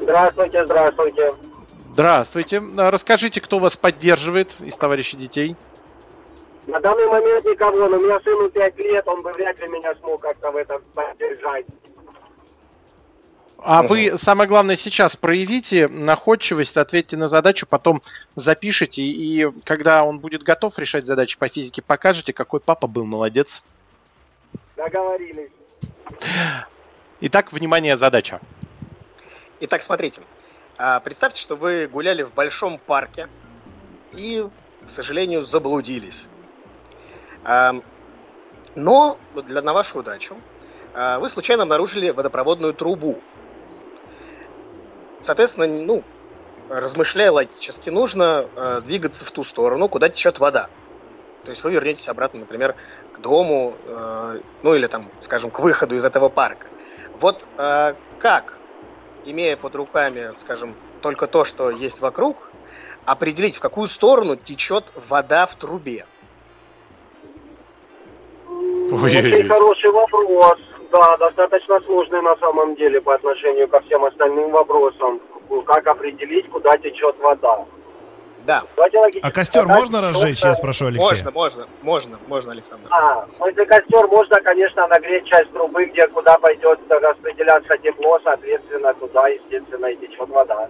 Здравствуйте, 0.00 0.64
здравствуйте. 0.64 1.34
Здравствуйте. 1.92 2.62
Расскажите, 2.76 3.42
кто 3.42 3.58
вас 3.58 3.76
поддерживает 3.76 4.56
из 4.60 4.74
товарищей 4.76 5.18
детей? 5.18 5.54
На 6.68 6.80
данный 6.80 7.06
момент 7.06 7.46
никого, 7.46 7.88
но 7.88 7.96
у 7.96 8.00
меня 8.00 8.20
сыну 8.20 8.50
5 8.50 8.78
лет, 8.78 9.08
он 9.08 9.22
бы 9.22 9.32
вряд 9.32 9.58
ли 9.58 9.68
меня 9.68 9.94
смог 9.94 10.20
как-то 10.20 10.50
в 10.50 10.56
этом 10.56 10.82
поддержать. 10.94 11.64
А 13.56 13.82
вы, 13.82 14.18
самое 14.18 14.46
главное, 14.46 14.76
сейчас 14.76 15.16
проявите 15.16 15.88
находчивость, 15.88 16.76
ответьте 16.76 17.16
на 17.16 17.26
задачу, 17.26 17.66
потом 17.66 18.02
запишите, 18.36 19.00
и 19.00 19.50
когда 19.64 20.04
он 20.04 20.20
будет 20.20 20.42
готов 20.42 20.78
решать 20.78 21.06
задачи 21.06 21.38
по 21.38 21.48
физике, 21.48 21.80
покажете, 21.80 22.34
какой 22.34 22.60
папа 22.60 22.86
был 22.86 23.06
молодец. 23.06 23.64
Договорились. 24.76 25.50
Итак, 27.22 27.50
внимание, 27.50 27.96
задача. 27.96 28.40
Итак, 29.60 29.80
смотрите. 29.80 30.20
А, 30.76 31.00
представьте, 31.00 31.40
что 31.40 31.56
вы 31.56 31.88
гуляли 31.88 32.24
в 32.24 32.34
большом 32.34 32.78
парке 32.78 33.28
и, 34.12 34.46
к 34.84 34.88
сожалению, 34.90 35.40
заблудились. 35.40 36.28
Но 37.44 39.18
для, 39.34 39.62
на 39.62 39.72
вашу 39.72 40.00
удачу 40.00 40.36
а, 40.94 41.18
вы 41.18 41.28
случайно 41.28 41.62
обнаружили 41.64 42.10
водопроводную 42.10 42.74
трубу. 42.74 43.20
Соответственно, 45.20 45.66
ну, 45.66 46.04
размышляя 46.68 47.32
логически, 47.32 47.90
нужно 47.90 48.48
э, 48.54 48.80
двигаться 48.84 49.24
в 49.24 49.30
ту 49.30 49.42
сторону, 49.42 49.88
куда 49.88 50.08
течет 50.08 50.38
вода. 50.38 50.68
То 51.44 51.50
есть 51.50 51.64
вы 51.64 51.72
вернетесь 51.72 52.08
обратно, 52.08 52.40
например, 52.40 52.76
к 53.12 53.20
дому, 53.20 53.76
э, 53.86 54.40
ну 54.62 54.74
или 54.74 54.86
там, 54.86 55.10
скажем, 55.18 55.50
к 55.50 55.60
выходу 55.60 55.94
из 55.96 56.04
этого 56.04 56.28
парка. 56.28 56.66
Вот 57.14 57.48
э, 57.56 57.94
как, 58.18 58.58
имея 59.24 59.56
под 59.56 59.74
руками, 59.76 60.32
скажем, 60.36 60.76
только 61.00 61.26
то, 61.26 61.44
что 61.44 61.70
есть 61.70 62.00
вокруг, 62.00 62.50
определить, 63.06 63.56
в 63.56 63.60
какую 63.60 63.88
сторону 63.88 64.36
течет 64.36 64.92
вода 64.94 65.46
в 65.46 65.56
трубе? 65.56 66.06
Очень 68.90 69.48
хороший 69.48 69.90
вопрос. 69.90 70.58
Да, 70.90 71.16
достаточно 71.18 71.80
сложный 71.80 72.22
на 72.22 72.34
самом 72.36 72.74
деле 72.76 73.00
по 73.00 73.14
отношению 73.14 73.68
ко 73.68 73.80
всем 73.80 74.04
остальным 74.04 74.50
вопросам. 74.50 75.20
Как 75.66 75.86
определить, 75.86 76.48
куда 76.48 76.76
течет 76.78 77.16
вода? 77.20 77.64
Да. 78.46 78.62
А 79.22 79.30
костер 79.30 79.62
Задать 79.62 79.76
можно 79.78 80.00
разжечь, 80.00 80.42
я 80.42 80.54
спрошу 80.54 80.86
Алексея? 80.86 81.10
Можно, 81.10 81.30
можно, 81.32 81.66
можно, 81.82 82.18
можно, 82.28 82.52
Александр. 82.52 82.88
А, 82.90 83.26
ну, 83.38 83.46
если 83.46 83.64
костер, 83.66 84.06
можно, 84.08 84.40
конечно, 84.40 84.86
нагреть 84.86 85.26
часть 85.26 85.52
трубы, 85.52 85.84
где 85.84 86.08
куда 86.08 86.38
пойдет 86.38 86.80
распределяться 86.88 87.76
тепло, 87.76 88.18
соответственно, 88.24 88.94
туда, 88.94 89.28
естественно, 89.28 89.86
и 89.86 89.96
течет 89.96 90.30
вода. 90.30 90.66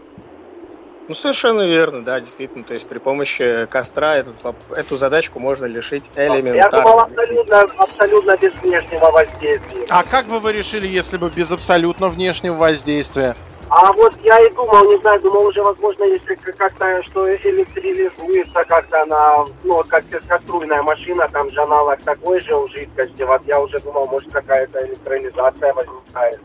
Ну, 1.08 1.14
совершенно 1.14 1.66
верно, 1.66 2.04
да, 2.04 2.20
действительно. 2.20 2.64
То 2.64 2.74
есть 2.74 2.86
при 2.86 2.98
помощи 2.98 3.66
костра 3.70 4.16
эту, 4.16 4.32
эту 4.76 4.96
задачку 4.96 5.38
можно 5.38 5.64
решить 5.64 6.10
элементарно. 6.14 6.54
Я 6.54 6.68
думал, 6.68 7.00
абсолютно, 7.00 7.60
абсолютно 7.78 8.36
без 8.36 8.52
внешнего 8.54 9.10
воздействия. 9.10 9.86
А 9.88 10.04
как 10.04 10.26
бы 10.26 10.38
вы 10.38 10.52
решили, 10.52 10.86
если 10.86 11.16
бы 11.16 11.30
без 11.30 11.50
абсолютно 11.50 12.10
внешнего 12.10 12.56
воздействия? 12.56 13.34
А 13.70 13.92
вот 13.92 14.14
я 14.22 14.38
и 14.40 14.50
думал, 14.54 14.84
не 14.90 14.98
знаю, 14.98 15.20
думал 15.20 15.46
уже, 15.46 15.62
возможно, 15.62 16.04
если 16.04 16.34
как-то, 16.34 17.02
что 17.04 17.30
электризуется 17.30 18.64
как-то 18.64 19.02
она, 19.02 19.44
ну, 19.62 19.82
как 19.88 20.04
пескоструйная 20.04 20.82
машина, 20.82 21.28
там 21.32 21.50
же 21.50 21.60
аналог 21.62 22.00
такой 22.02 22.40
же 22.40 22.54
у 22.54 22.68
жидкости. 22.68 23.22
Вот 23.22 23.42
я 23.46 23.60
уже 23.60 23.78
думал, 23.80 24.06
может, 24.08 24.30
какая-то 24.30 24.86
электролизация 24.86 25.72
возникает. 25.74 26.40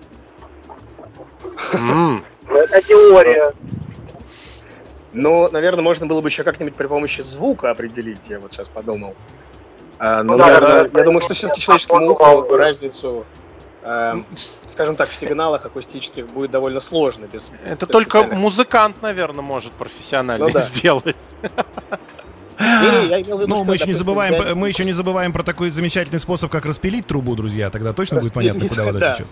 Mm. 1.73 2.23
Но 2.49 2.57
это 2.57 2.81
теория. 2.81 3.53
Но, 5.13 5.47
наверное, 5.49 5.83
можно 5.83 6.07
было 6.07 6.21
бы 6.21 6.29
еще 6.29 6.43
как-нибудь 6.43 6.75
при 6.75 6.87
помощи 6.87 7.21
звука 7.21 7.69
определить, 7.69 8.27
я 8.29 8.39
вот 8.39 8.53
сейчас 8.53 8.69
подумал. 8.69 9.15
А, 9.99 10.23
но, 10.23 10.33
ну, 10.33 10.39
наверное, 10.39 10.83
да, 10.83 10.89
да, 10.89 10.99
я 10.99 11.05
думаю, 11.05 11.21
что 11.21 11.33
все-таки 11.33 11.61
человеческому 11.61 12.11
уху 12.11 12.55
разницу, 12.55 13.25
э, 13.83 14.15
скажем 14.65 14.95
так, 14.95 15.09
в 15.09 15.15
сигналах 15.15 15.65
акустических 15.65 16.27
будет 16.27 16.51
довольно 16.51 16.79
сложно. 16.79 17.27
Без, 17.31 17.51
Это 17.63 17.85
без 17.85 17.91
только 17.91 18.23
музыкант, 18.23 18.97
наверное, 19.01 19.43
может 19.43 19.71
профессионально 19.73 20.47
ну, 20.47 20.51
да. 20.51 20.59
сделать. 20.59 21.37
Ну, 22.59 23.63
мы 23.63 23.75
еще 23.75 23.87
не 23.87 23.93
забываем, 23.93 24.57
мы 24.57 24.67
еще 24.69 24.83
не 24.83 24.93
забываем 24.93 25.33
про 25.33 25.43
такой 25.43 25.69
замечательный 25.69 26.19
способ, 26.19 26.51
как 26.51 26.65
распилить 26.65 27.07
трубу, 27.07 27.35
друзья. 27.35 27.69
Тогда 27.69 27.93
точно 27.93 28.19
будет 28.19 28.33
понятно, 28.33 28.67
куда 28.67 28.83
вода 28.85 29.13
течет. 29.13 29.27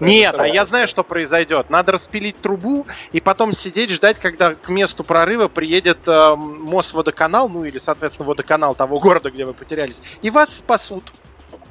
Нет, 0.00 0.34
а 0.38 0.46
я 0.46 0.64
знаю, 0.64 0.88
что 0.88 1.02
произойдет. 1.04 1.70
Надо 1.70 1.92
распилить 1.92 2.40
трубу 2.40 2.86
и 3.12 3.20
потом 3.20 3.52
сидеть, 3.52 3.90
ждать, 3.90 4.18
когда 4.18 4.54
к 4.54 4.68
месту 4.68 5.04
прорыва 5.04 5.48
приедет 5.48 6.06
э, 6.06 6.34
Мосводоканал, 6.36 7.48
ну 7.48 7.64
или, 7.64 7.78
соответственно, 7.78 8.28
водоканал 8.28 8.74
того 8.74 9.00
города, 9.00 9.30
где 9.30 9.44
вы 9.44 9.54
потерялись, 9.54 10.02
и 10.22 10.30
вас 10.30 10.56
спасут. 10.56 11.04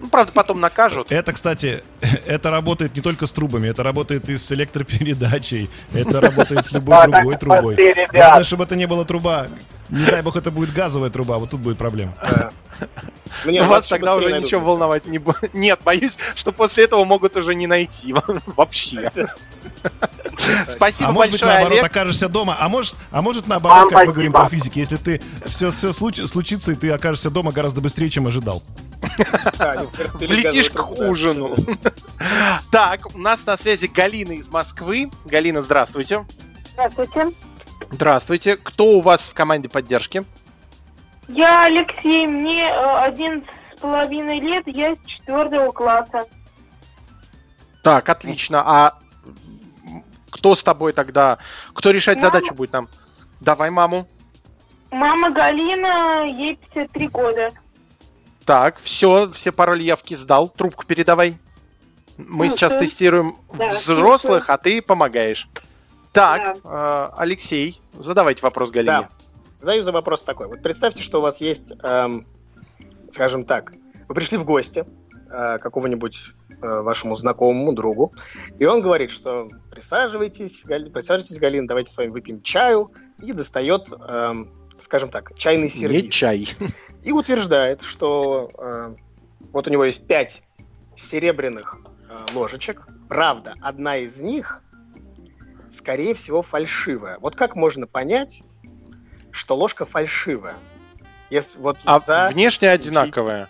Ну, 0.01 0.07
правда, 0.09 0.31
потом 0.33 0.59
накажут. 0.59 1.11
Это, 1.11 1.31
кстати, 1.31 1.83
это 2.25 2.49
работает 2.49 2.95
не 2.95 3.01
только 3.01 3.27
с 3.27 3.31
трубами, 3.31 3.67
это 3.67 3.83
работает 3.83 4.29
и 4.29 4.37
с 4.37 4.51
электропередачей, 4.51 5.69
это 5.93 6.19
работает 6.19 6.65
с 6.65 6.71
любой 6.71 7.07
другой 7.07 7.37
трубой. 7.37 7.95
Главное, 8.11 8.43
чтобы 8.43 8.63
это 8.63 8.75
не 8.75 8.87
была 8.87 9.05
труба. 9.05 9.47
Не 9.91 10.06
дай 10.06 10.21
бог, 10.21 10.36
это 10.38 10.51
будет 10.51 10.73
газовая 10.73 11.10
труба, 11.10 11.38
вот 11.38 11.49
тут 11.49 11.60
будет 11.60 11.77
проблема. 11.77 12.15
Мне 13.45 13.63
вас 13.63 13.88
тогда 13.88 14.15
уже 14.15 14.39
ничего 14.39 14.62
волновать 14.62 15.06
не 15.06 15.19
будет. 15.19 15.54
Нет, 15.54 15.80
боюсь, 15.84 16.17
что 16.36 16.51
после 16.51 16.86
этого 16.86 17.04
могут 17.06 17.38
уже 17.38 17.56
не 17.56 17.67
найти 17.67 18.13
вообще. 18.56 19.12
Спасибо 20.67 21.10
а 21.10 21.12
может 21.12 21.34
быть, 21.34 21.41
наоборот, 21.41 21.71
Олег. 21.71 21.86
окажешься 21.86 22.30
дома. 22.30 22.58
А 22.60 22.69
может, 22.69 22.95
а 23.12 23.21
может 23.21 23.47
наоборот, 23.47 23.91
как 23.91 24.08
мы 24.08 24.13
говорим 24.13 24.32
по 24.32 24.47
физике, 24.47 24.80
если 24.80 24.97
ты 24.97 25.21
все, 25.45 25.71
все 25.71 25.91
случится, 25.93 26.71
и 26.71 26.75
ты 26.75 26.89
окажешься 26.89 27.30
дома 27.30 27.51
гораздо 27.51 27.82
быстрее, 27.82 28.10
чем 28.10 28.27
ожидал. 28.27 28.63
Летишь 30.19 30.69
к 30.69 30.89
ужину. 30.89 31.56
Так, 32.71 33.13
у 33.13 33.19
нас 33.19 33.45
на 33.45 33.58
связи 33.58 33.88
Галина 33.88 34.34
из 34.34 34.49
Москвы. 34.49 35.10
Галина, 35.25 35.62
здравствуйте. 35.62 36.25
Здравствуйте. 36.73 37.32
Здравствуйте. 37.91 38.56
Кто 38.56 38.86
у 38.86 39.01
вас 39.01 39.30
в 39.30 39.34
команде 39.34 39.67
поддержки? 39.67 40.23
Я 41.27 41.65
Алексей, 41.65 42.25
мне 42.25 42.63
э, 42.63 42.97
один 42.99 43.43
с 43.75 43.80
половиной 43.80 44.39
лет, 44.39 44.63
я 44.67 44.93
из 44.93 45.06
четвертого 45.06 45.71
класса. 45.71 46.23
Так, 47.84 48.08
отлично. 48.10 48.63
А 48.65 48.99
кто 50.30 50.56
с 50.56 50.63
тобой 50.63 50.93
тогда? 50.93 51.38
Кто 51.73 51.91
решать 51.91 52.17
Мама. 52.17 52.27
задачу 52.27 52.54
будет 52.54 52.73
нам? 52.73 52.89
Давай 53.41 53.69
маму. 53.69 54.08
Мама 54.89 55.30
Галина, 55.30 56.23
ей 56.25 56.56
53 56.56 57.08
года. 57.10 57.51
Так, 58.45 58.77
все, 58.80 59.30
все 59.32 59.51
пароли 59.51 59.84
явки 59.84 60.13
сдал. 60.15 60.49
Трубку 60.49 60.86
передавай. 60.86 61.38
Мы 62.17 62.47
ну, 62.47 62.51
сейчас 62.51 62.75
тестируем 62.75 63.36
да, 63.54 63.69
взрослых, 63.69 64.49
а 64.49 64.58
ты 64.58 64.82
помогаешь. 64.82 65.47
Так, 66.12 66.60
да. 66.63 67.10
э, 67.13 67.19
Алексей, 67.21 67.82
задавайте 67.97 68.41
вопрос 68.41 68.71
Галине. 68.71 68.91
Да. 68.91 69.10
Задаю 69.54 69.82
за 69.82 69.91
вопрос 69.91 70.24
такой. 70.24 70.47
Вот 70.47 70.62
представьте, 70.62 71.04
что 71.04 71.19
у 71.19 71.21
вас 71.21 71.41
есть, 71.41 71.74
эм, 71.84 72.26
скажем 73.10 73.45
так, 73.45 73.74
вы 74.08 74.15
пришли 74.15 74.38
в 74.38 74.45
гости 74.45 74.86
э, 75.30 75.58
какого-нибудь 75.60 76.34
э, 76.50 76.82
вашему 76.82 77.15
знакомому 77.15 77.74
другу, 77.74 78.13
и 78.60 78.65
он 78.65 78.82
говорит, 78.82 79.12
что 79.12 79.50
присаживайтесь, 79.71 80.63
Гали, 80.65 80.89
присаживайтесь, 80.89 81.38
Галина, 81.38 81.67
давайте 81.67 81.91
с 81.91 81.97
вами 81.97 82.10
выпьем 82.10 82.41
чаю, 82.41 82.91
и 83.21 83.34
достает, 83.34 83.88
э, 84.00 84.34
скажем 84.78 85.10
так, 85.10 85.38
чайный 85.38 85.69
сервис. 85.69 86.04
Не 86.04 86.10
чай. 86.10 86.50
И 87.04 87.12
утверждает, 87.12 87.82
что 87.82 88.52
э, 88.58 88.95
вот 89.52 89.67
у 89.67 89.71
него 89.71 89.86
есть 89.86 90.08
пять 90.08 90.43
серебряных 90.95 91.78
э, 92.10 92.34
ложечек. 92.34 92.88
Правда, 93.10 93.56
одна 93.62 93.97
из 93.97 94.21
них, 94.21 94.62
скорее 95.71 96.13
всего, 96.13 96.41
фальшивая. 96.41 97.17
Вот 97.19 97.36
как 97.36 97.55
можно 97.55 97.88
понять, 97.88 98.43
что 99.31 99.55
ложка 99.55 99.86
фальшивая? 99.86 100.55
Если 101.29 101.60
вот 101.60 101.77
а 101.86 101.99
за... 101.99 102.29
внешне 102.34 102.69
одинаковая? 102.69 103.49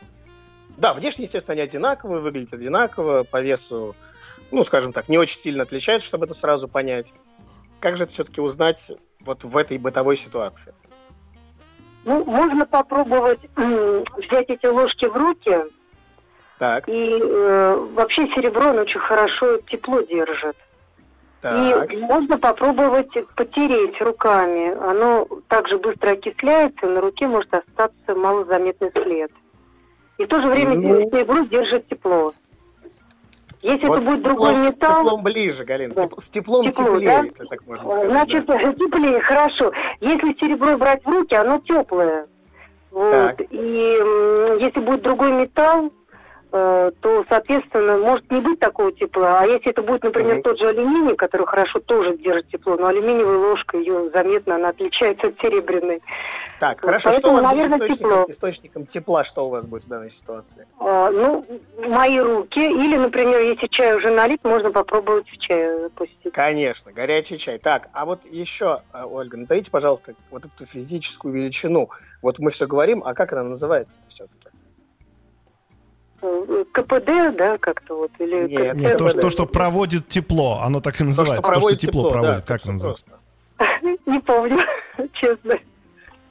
Да, 0.78 0.94
внешне, 0.94 1.26
естественно, 1.26 1.54
они 1.54 1.62
одинаковые, 1.62 2.22
выглядят 2.22 2.54
одинаково, 2.54 3.24
по 3.24 3.42
весу, 3.42 3.96
ну, 4.52 4.64
скажем 4.64 4.94
так, 4.94 5.10
не 5.10 5.18
очень 5.18 5.38
сильно 5.38 5.64
отличаются, 5.64 6.08
чтобы 6.08 6.26
это 6.26 6.34
сразу 6.34 6.68
понять. 6.68 7.14
Как 7.80 7.98
же 7.98 8.04
это 8.04 8.14
все-таки 8.14 8.42
узнать 8.42 8.92
вот 9.22 9.44
в 9.44 9.58
этой 9.58 9.78
бытовой 9.78 10.16
ситуации? 10.16 10.74
Ну, 12.04 12.24
можно 12.26 12.66
попробовать 12.66 13.40
взять 13.56 14.50
эти 14.50 14.66
ложки 14.66 15.06
в 15.06 15.16
руки. 15.16 15.56
Так. 16.58 16.88
И 16.88 17.20
э, 17.20 17.88
вообще 17.94 18.28
серебро, 18.28 18.70
оно 18.70 18.82
очень 18.82 19.00
хорошо 19.00 19.58
тепло 19.70 20.02
держит. 20.02 20.56
Так. 21.42 21.92
И 21.92 21.98
можно 21.98 22.38
попробовать 22.38 23.12
потереть 23.36 24.00
руками. 24.00 24.78
Оно 24.78 25.28
также 25.48 25.78
быстро 25.80 26.12
окисляется, 26.12 26.86
на 26.86 27.02
руке 27.02 27.28
может 27.28 27.52
остаться 27.54 28.16
малозаметный 28.16 28.92
след. 28.92 29.32
И 30.20 30.26
в 30.26 30.28
то 30.28 30.40
же 30.40 30.48
время 30.48 30.76
ну... 30.78 31.10
серебро 31.10 31.46
держит 31.46 31.88
тепло. 31.88 32.34
Если 33.64 33.88
вот 33.88 34.00
это 34.00 34.08
будет 34.08 34.20
теплом, 34.20 34.24
другой 34.24 34.56
металл... 34.58 34.72
С 34.72 35.04
теплом 35.04 35.24
ближе, 35.24 35.66
Галина. 35.66 35.94
Да. 35.96 36.10
с 36.18 36.30
теплом 36.30 36.72
Тепло, 36.72 36.86
теплее, 36.86 37.10
да? 37.10 37.24
если 37.24 37.46
так 37.46 37.68
можно 37.68 37.90
сказать. 37.90 38.12
Значит, 38.12 38.46
да. 38.46 38.58
теплее, 38.74 39.22
хорошо. 39.22 39.72
Если 40.00 40.40
серебро 40.40 40.78
брать 40.78 41.04
в 41.04 41.08
руки, 41.08 41.36
оно 41.36 41.60
теплое. 41.60 42.28
Вот. 42.92 43.12
Так. 43.12 43.42
И 43.50 43.98
если 44.60 44.80
будет 44.80 45.02
другой 45.04 45.32
металл, 45.32 45.92
то, 46.52 47.26
соответственно, 47.30 47.98
может 47.98 48.30
не 48.30 48.42
быть 48.42 48.60
такого 48.60 48.92
тепла. 48.92 49.40
А 49.40 49.46
если 49.46 49.72
это 49.72 49.82
будет, 49.82 50.04
например, 50.04 50.38
mm-hmm. 50.38 50.42
тот 50.42 50.60
же 50.60 50.68
алюминий, 50.68 51.16
который 51.16 51.48
хорошо 51.48 51.80
тоже 51.80 52.18
держит 52.18 52.50
тепло, 52.50 52.76
но 52.76 52.88
алюминиевая 52.88 53.38
ложка, 53.38 53.78
ее 53.78 54.10
заметно, 54.12 54.56
она 54.56 54.70
отличается 54.70 55.28
от 55.28 55.40
серебряной. 55.40 56.02
Так, 56.62 56.82
хорошо. 56.82 57.10
Поэтому, 57.10 57.22
что 57.22 57.32
у 57.32 57.36
вас 57.36 57.46
наверное, 57.46 57.78
будет 57.80 57.90
источником, 57.90 58.10
тепло. 58.10 58.32
источником 58.32 58.86
тепла? 58.86 59.24
Что 59.24 59.48
у 59.48 59.50
вас 59.50 59.66
будет 59.66 59.86
в 59.86 59.88
данной 59.88 60.12
ситуации? 60.12 60.68
А, 60.78 61.10
ну, 61.10 61.44
мои 61.80 62.20
руки. 62.20 62.60
Или, 62.60 62.98
например, 62.98 63.40
если 63.40 63.66
чай 63.66 63.96
уже 63.96 64.12
налит, 64.12 64.44
можно 64.44 64.72
попробовать 64.72 65.28
в 65.28 65.38
чай 65.40 65.90
пустить. 65.96 66.34
Конечно, 66.34 66.92
горячий 66.92 67.40
чай. 67.40 67.58
Так, 67.58 67.90
а 67.94 68.06
вот 68.06 68.26
еще, 68.26 68.84
э, 68.94 69.04
Ольга, 69.04 69.38
назовите, 69.38 69.72
пожалуйста, 69.72 70.14
вот 70.30 70.46
эту 70.46 70.68
физическую 70.68 71.34
величину. 71.34 71.90
Вот 72.22 72.38
мы 72.38 72.52
все 72.52 72.68
говорим, 72.68 73.02
а 73.04 73.16
как 73.16 73.34
она 73.34 73.44
называется 73.44 74.02
все-таки? 74.08 74.50
КПД, 76.72 77.36
да, 77.36 77.58
как-то 77.58 77.96
вот? 77.96 78.12
Или 78.20 78.48
нет, 78.48 78.76
нет 78.76 78.98
то, 78.98 79.10
что, 79.10 79.22
то, 79.22 79.30
что 79.30 79.46
проводит 79.46 80.08
тепло, 80.08 80.62
оно 80.64 80.80
так 80.80 81.02
и 81.02 81.04
называется. 81.04 81.38
То, 81.38 81.42
что, 81.42 81.52
проводит 81.52 81.80
то, 81.80 81.86
что 81.86 81.92
тепло, 81.92 82.10
тепло 82.10 82.20
проводит, 82.22 82.46
да, 82.46 82.54
как 82.54 82.66
называется? 82.66 83.20
Не 84.06 84.20
помню, 84.20 84.60
честно. 85.14 85.56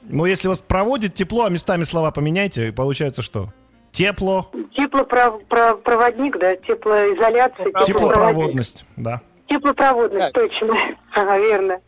Ну, 0.03 0.25
если 0.25 0.47
вас 0.47 0.61
проводит 0.61 1.13
тепло, 1.13 1.45
а 1.45 1.49
местами 1.49 1.83
слова 1.83 2.11
поменяйте, 2.11 2.69
и 2.69 2.71
получается 2.71 3.21
что? 3.21 3.49
Тепло. 3.91 4.49
Теплопроводник, 4.75 6.39
да, 6.39 6.55
теплоизоляция. 6.55 7.71
Теплопроводность, 7.85 8.85
да. 8.95 9.21
Теплопроводность, 9.47 10.33
точно. 10.33 10.75
Ага, 11.13 11.37
верно. 11.39 11.79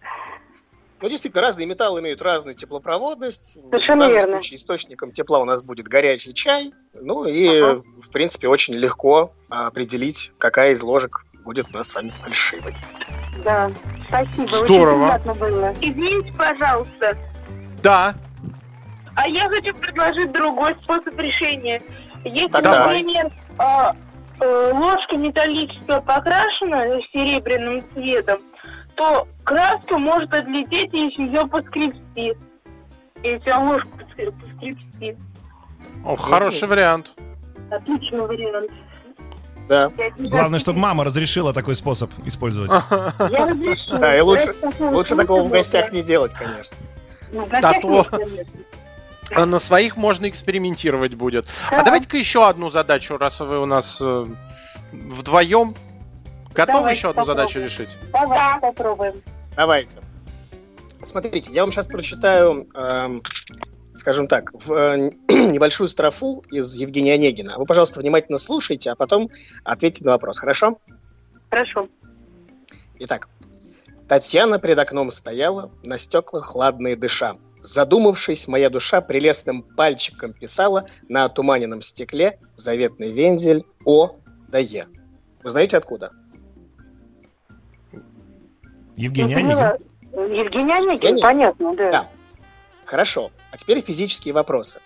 Ну, 1.04 1.10
действительно, 1.10 1.42
разные 1.42 1.68
металлы 1.68 2.00
имеют 2.00 2.22
разную 2.22 2.56
теплопроводность. 2.56 3.56
Совершенно 3.56 4.06
в 4.06 4.08
данном 4.08 4.12
верно. 4.14 4.36
случае 4.36 4.58
источником 4.58 5.12
тепла 5.12 5.40
у 5.40 5.44
нас 5.44 5.62
будет 5.62 5.86
горячий 5.90 6.34
чай. 6.34 6.74
Ну 6.94 7.26
и, 7.26 7.60
ага. 7.60 7.84
в 8.02 8.10
принципе, 8.10 8.48
очень 8.48 8.76
легко 8.76 9.34
определить, 9.50 10.32
какая 10.38 10.72
из 10.72 10.82
ложек 10.82 11.26
будет 11.44 11.66
у 11.74 11.78
нас 11.78 11.90
с 11.90 11.96
вами 11.96 12.14
фальшивой. 12.22 12.74
Да, 13.44 13.70
спасибо. 14.08 14.48
Здорово. 14.48 14.94
Очень 14.94 15.02
приятно 15.02 15.36
было. 15.36 15.74
Извините, 15.82 16.34
пожалуйста. 16.38 17.18
Да. 17.82 18.16
А 19.18 19.28
я 19.28 19.50
хочу 19.50 19.76
предложить 19.76 20.32
другой 20.32 20.74
способ 20.84 21.20
решения. 21.20 21.82
Если, 22.24 22.48
так, 22.48 22.64
например, 22.64 23.30
а, 23.58 23.94
э, 24.40 24.72
ложка 24.74 25.18
металлическая 25.18 26.00
покрашена 26.00 27.02
серебряным 27.12 27.84
цветом, 27.94 28.40
то 28.96 29.28
краска 29.44 29.98
может 29.98 30.34
отлететь, 30.34 30.94
если 30.94 31.24
ее 31.24 31.48
поскрести. 31.48 32.34
Если 33.24 33.52
ложку 33.52 33.90
поскрести. 33.98 35.18
О, 36.06 36.16
хороший 36.16 36.68
вариант. 36.68 37.12
Отличный 37.72 38.22
вариант. 38.22 38.72
Да. 39.70 39.92
Главное, 40.18 40.60
чтобы 40.60 40.80
мама 40.80 41.04
разрешила 41.06 41.54
такой 41.54 41.76
способ 41.76 42.12
использовать. 42.26 42.72
Я 42.92 43.48
разрешу. 43.48 43.98
Да, 43.98 44.18
и 44.18 44.22
лучше, 44.22 44.54
лучше 44.80 45.16
такого 45.16 45.44
в 45.44 45.50
гостях 45.50 45.92
не 45.94 46.04
делать, 46.04 46.34
конечно. 46.34 46.78
Ну, 47.32 47.48
да 47.48 47.74
то 47.80 48.06
а 49.32 49.46
на 49.46 49.60
своих 49.60 49.96
можно 49.98 50.30
экспериментировать 50.30 51.16
будет. 51.16 51.48
А 51.72 51.84
давайте-ка 51.84 52.18
еще 52.18 52.48
одну 52.48 52.70
задачу, 52.70 53.18
раз 53.18 53.40
вы 53.40 53.60
у 53.60 53.66
нас 53.66 54.00
э, 54.02 54.28
вдвоем 54.92 55.76
Готовы 56.54 56.80
Давайте 56.80 57.00
еще 57.00 57.10
одну 57.10 57.22
попробуем. 57.22 57.48
задачу 57.48 57.60
решить? 57.60 57.90
Давай, 58.12 58.60
попробуем. 58.60 59.22
Давайте. 59.56 60.00
Смотрите, 61.02 61.52
я 61.52 61.64
вам 61.64 61.72
сейчас 61.72 61.88
прочитаю, 61.88 62.68
э, 62.74 63.20
скажем 63.96 64.28
так, 64.28 64.52
в, 64.54 64.72
э, 64.72 65.12
небольшую 65.30 65.88
строфу 65.88 66.44
из 66.52 66.76
Евгения 66.76 67.14
Онегина. 67.14 67.58
Вы, 67.58 67.66
пожалуйста, 67.66 68.00
внимательно 68.00 68.38
слушайте, 68.38 68.92
а 68.92 68.96
потом 68.96 69.30
ответьте 69.64 70.06
на 70.06 70.12
вопрос, 70.12 70.40
хорошо? 70.40 70.80
Хорошо. 71.50 71.90
Итак. 73.00 73.30
Татьяна 74.08 74.60
пред 74.60 74.78
окном 74.78 75.12
стояла, 75.12 75.72
на 75.84 75.98
стеклах 75.98 76.46
хладные 76.46 76.96
дыша. 76.96 77.38
Задумавшись, 77.62 78.48
моя 78.48 78.70
душа 78.70 79.02
прелестным 79.02 79.64
пальчиком 79.64 80.34
писала 80.34 80.86
на 81.08 81.24
отуманенном 81.24 81.82
стекле 81.82 82.40
заветный 82.56 83.12
вензель 83.12 83.66
О 83.86 84.18
да 84.50 84.60
Е. 84.60 84.86
Вы 85.44 85.50
знаете 85.50 85.78
откуда? 85.78 86.12
Евгений 88.96 89.36
Онегин. 89.36 90.36
Евгений 90.36 90.74
Онегин, 90.74 91.22
понятно, 91.22 91.76
да. 91.76 91.92
да. 91.92 92.08
Хорошо. 92.86 93.32
А 93.52 93.58
теперь 93.58 93.82
физические 93.82 94.34
вопросы. 94.34 94.80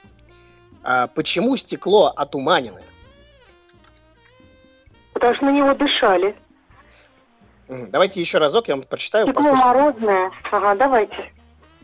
А 0.84 1.08
почему 1.08 1.56
стекло 1.58 2.14
отуманенное? 2.16 2.84
Потому 5.14 5.36
что 5.36 5.46
на 5.46 5.52
него 5.52 5.74
дышали. 5.74 6.36
Давайте 7.68 8.22
еще 8.22 8.38
разок, 8.38 8.68
я 8.68 8.76
вам 8.76 8.84
прочитаю. 8.84 9.26
Стекло 9.26 9.42
послушайте. 9.42 9.66
морозное. 9.66 10.32
Ага, 10.52 10.76
давайте. 10.76 11.32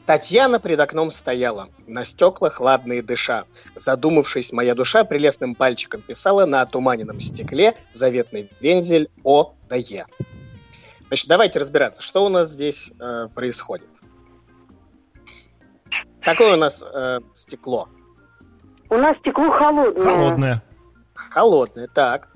Татьяна 0.05 0.59
пред 0.59 0.79
окном 0.79 1.09
стояла, 1.09 1.69
на 1.87 2.03
стеклах 2.03 2.59
ладные 2.59 3.01
дыша. 3.01 3.45
Задумавшись, 3.73 4.51
моя 4.51 4.75
душа 4.75 5.05
прелестным 5.05 5.55
пальчиком 5.55 6.01
писала 6.01 6.45
на 6.45 6.61
отуманенном 6.61 7.21
стекле 7.21 7.73
заветный 7.93 8.51
вензель 8.59 9.09
О 9.23 9.53
да 9.69 9.77
Е. 9.77 10.05
Значит, 11.13 11.27
давайте 11.27 11.59
разбираться, 11.59 12.01
что 12.01 12.25
у 12.25 12.29
нас 12.29 12.49
здесь 12.49 12.91
э, 12.99 13.27
происходит. 13.35 13.87
Какое 16.23 16.55
у 16.55 16.57
нас 16.57 16.83
э, 16.83 17.19
стекло? 17.35 17.87
У 18.89 18.95
нас 18.95 19.15
стекло 19.17 19.51
холодное. 19.51 20.03
Холодное. 20.03 20.63
Холодное, 21.13 21.87
так. 21.87 22.29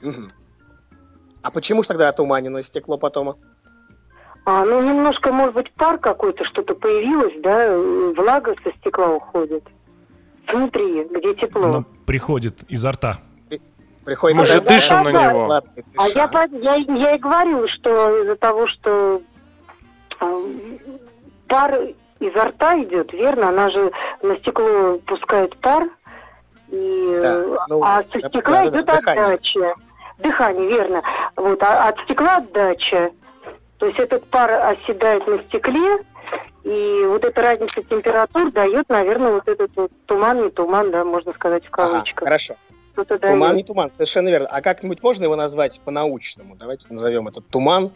Угу. 0.00 0.22
А 1.42 1.50
почему 1.50 1.82
же 1.82 1.88
тогда 1.88 2.08
отуманенное 2.08 2.62
стекло 2.62 2.96
потом? 2.96 3.34
А, 4.46 4.64
ну, 4.64 4.80
немножко, 4.80 5.30
может 5.30 5.54
быть, 5.54 5.70
пар 5.74 5.98
какой-то, 5.98 6.46
что-то 6.46 6.74
появилось, 6.76 7.34
да, 7.42 7.76
влага 8.16 8.54
со 8.64 8.72
стекла 8.78 9.16
уходит. 9.16 9.64
Внутри, 10.50 11.04
где 11.04 11.34
тепло. 11.34 11.66
Но 11.66 11.84
приходит 12.06 12.62
изо 12.70 12.90
рта. 12.90 13.18
Приходит 14.08 14.38
Мы 14.38 14.46
же 14.46 14.62
дышим 14.62 15.00
на 15.00 15.10
него. 15.10 15.52
А 15.52 16.08
я, 16.14 16.48
я, 16.50 16.74
я 16.76 17.14
и 17.14 17.18
говорила, 17.18 17.68
что 17.68 18.22
из-за 18.22 18.36
того, 18.36 18.66
что 18.66 19.20
э, 20.18 20.36
пар 21.46 21.78
изо 22.18 22.44
рта 22.44 22.82
идет, 22.84 23.12
верно? 23.12 23.50
Она 23.50 23.68
же 23.68 23.92
на 24.22 24.38
стекло 24.38 24.96
пускает 25.06 25.54
пар, 25.58 25.90
и, 26.70 27.18
да, 27.20 27.44
ну, 27.68 27.82
а 27.82 28.02
со 28.10 28.18
стекла 28.18 28.62
да, 28.62 28.68
идет 28.70 28.86
да, 28.86 28.94
отдача. 28.94 29.74
Дыхание, 30.16 30.68
верно. 30.68 31.02
Вот, 31.36 31.62
а 31.62 31.88
от 31.88 32.00
стекла 32.04 32.36
отдача. 32.36 33.10
То 33.76 33.86
есть 33.88 33.98
этот 33.98 34.24
пар 34.30 34.50
оседает 34.50 35.26
на 35.26 35.36
стекле, 35.42 36.02
и 36.64 37.04
вот 37.06 37.26
эта 37.26 37.42
разница 37.42 37.82
температур 37.82 38.52
дает, 38.52 38.88
наверное, 38.88 39.32
вот 39.32 39.46
этот 39.46 39.70
вот 39.76 39.92
туман, 40.06 40.44
не 40.44 40.48
туман, 40.48 40.90
да, 40.92 41.04
можно 41.04 41.34
сказать 41.34 41.66
в 41.66 41.70
кавычках. 41.70 42.22
Ага, 42.22 42.24
хорошо. 42.24 42.54
Что-то 43.04 43.18
Туман 43.18 43.40
дает. 43.40 43.56
не 43.56 43.62
туман, 43.62 43.92
совершенно 43.92 44.28
верно. 44.28 44.48
А 44.48 44.60
как-нибудь 44.60 45.02
можно 45.02 45.24
его 45.24 45.36
назвать 45.36 45.80
по-научному? 45.84 46.56
Давайте 46.56 46.88
назовем 46.90 47.28
это 47.28 47.40
туман 47.40 47.92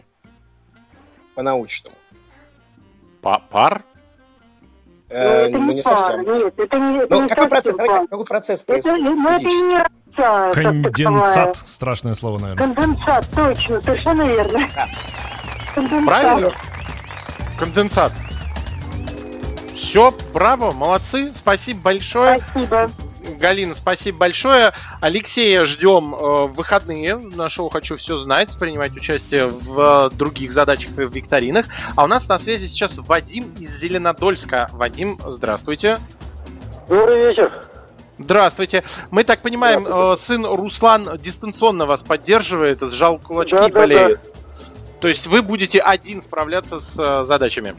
по-научному. 1.35 1.97
Па- 3.21 3.43
Пар? 3.51 3.83
Э, 5.09 5.47
это 5.47 5.59
ну, 5.59 5.69
не 5.69 5.75
не 5.77 5.83
пар, 5.83 5.99
совсем. 5.99 6.23
Нет, 6.23 6.55
это 6.57 6.79
не, 6.79 6.99
это 6.99 7.15
Ну, 7.15 7.23
не 7.23 7.29
какой 7.29 7.49
процесс, 7.49 7.75
какой 7.77 8.25
процесс 8.25 8.63
Это, 8.63 8.73
происходит 8.73 9.03
ну, 9.03 9.29
это 9.29 9.45
не 9.45 9.73
как 9.73 9.93
таковая. 10.15 10.53
Конденсат. 10.53 11.57
Страшное 11.67 12.15
слово, 12.15 12.39
наверное. 12.39 12.75
Конденсат, 12.75 13.27
точно, 13.35 13.81
совершенно 13.81 14.23
верно. 14.23 14.61
Конденсат. 15.75 16.07
Правильно? 16.07 16.53
Конденсат. 17.59 18.13
Все, 19.75 20.15
браво, 20.33 20.73
молодцы, 20.73 21.33
спасибо 21.33 21.81
большое. 21.83 22.39
Спасибо. 22.39 22.91
Галина, 23.39 23.75
спасибо 23.75 24.19
большое. 24.19 24.73
Алексея 25.01 25.65
ждем 25.65 26.15
э, 26.15 26.19
в 26.19 26.55
выходные 26.55 27.17
на 27.17 27.49
шоу 27.49 27.69
«Хочу 27.69 27.97
все 27.97 28.19
знать», 28.19 28.57
принимать 28.59 28.97
участие 28.97 29.47
в 29.47 30.11
э, 30.13 30.17
других 30.17 30.53
задачах 30.53 30.91
и 30.99 31.03
в 31.03 31.13
викторинах. 31.13 31.67
А 31.97 32.05
у 32.05 32.07
нас 32.07 32.29
на 32.29 32.39
связи 32.39 32.67
сейчас 32.67 32.99
Вадим 32.99 33.55
из 33.59 33.71
Зеленодольска. 33.79 34.69
Вадим, 34.73 35.19
здравствуйте. 35.27 35.99
Добрый 36.89 37.19
вечер. 37.29 37.53
Здравствуйте. 38.19 38.85
Мы 39.11 39.25
так 39.25 39.43
понимаем, 39.43 39.87
э, 39.87 40.17
сын 40.17 40.45
Руслан 40.45 41.19
дистанционно 41.19 41.87
вас 41.87 42.05
поддерживает, 42.05 42.81
сжал 42.83 43.19
кулачки 43.19 43.57
Да, 43.57 43.67
и 43.67 43.73
да, 43.73 43.81
болеет. 43.81 44.21
То 45.01 45.09
есть 45.09 45.27
вы 45.27 45.43
будете 45.43 45.81
один 45.81 46.23
справляться 46.23 46.79
с 46.79 47.25
задачами. 47.25 47.75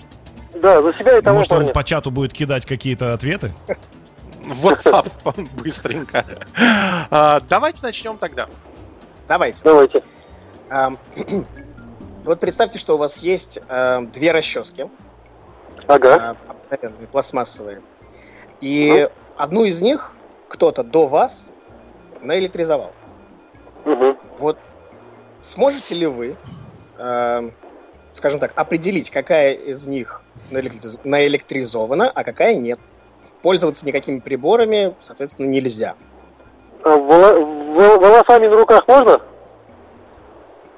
Да, 0.56 0.82
за 0.82 0.94
себя 0.94 1.18
и 1.18 1.22
того 1.22 1.38
Может, 1.38 1.52
он 1.52 1.58
парня. 1.60 1.74
по 1.74 1.84
чату 1.84 2.12
будет 2.12 2.34
кидать 2.34 2.66
какие-то 2.66 3.14
ответы? 3.14 3.54
В 4.44 4.68
WhatsApp 4.68 5.12
быстренько. 5.56 6.26
А, 7.10 7.40
Давайте 7.50 7.80
начнем 7.84 8.18
тогда. 8.18 8.48
Давайте. 9.28 9.62
Давайте. 9.64 10.04
Вот 12.24 12.40
представьте, 12.40 12.80
что 12.80 12.96
у 12.96 12.98
вас 12.98 13.18
есть 13.18 13.60
э, 13.68 14.02
две 14.14 14.32
расчески, 14.32 14.86
Ага. 15.88 16.38
обыкновенные, 16.48 17.06
пластмассовые. 17.08 17.82
И 18.62 19.10
одну 19.36 19.66
из 19.66 19.82
них 19.82 20.14
кто-то 20.48 20.84
до 20.84 21.06
вас 21.08 21.52
наэлектризовал. 22.22 22.94
Угу. 23.84 24.18
Вот 24.38 24.58
сможете 25.42 25.96
ли 25.96 26.06
вы, 26.06 26.38
э, 26.98 27.50
скажем 28.14 28.40
так, 28.40 28.54
определить, 28.56 29.12
какая 29.12 29.52
из 29.54 29.86
них 29.88 30.22
наэлектриз- 30.50 31.02
наэлектризована, 31.04 32.10
а 32.10 32.24
какая 32.24 32.56
нет? 32.56 32.80
Пользоваться 33.44 33.86
никакими 33.86 34.20
приборами, 34.20 34.96
соответственно, 35.00 35.48
нельзя. 35.48 35.96
А 36.84 36.98
волосами 36.98 38.48
на 38.48 38.58
руках 38.58 38.88
можно? 38.88 39.22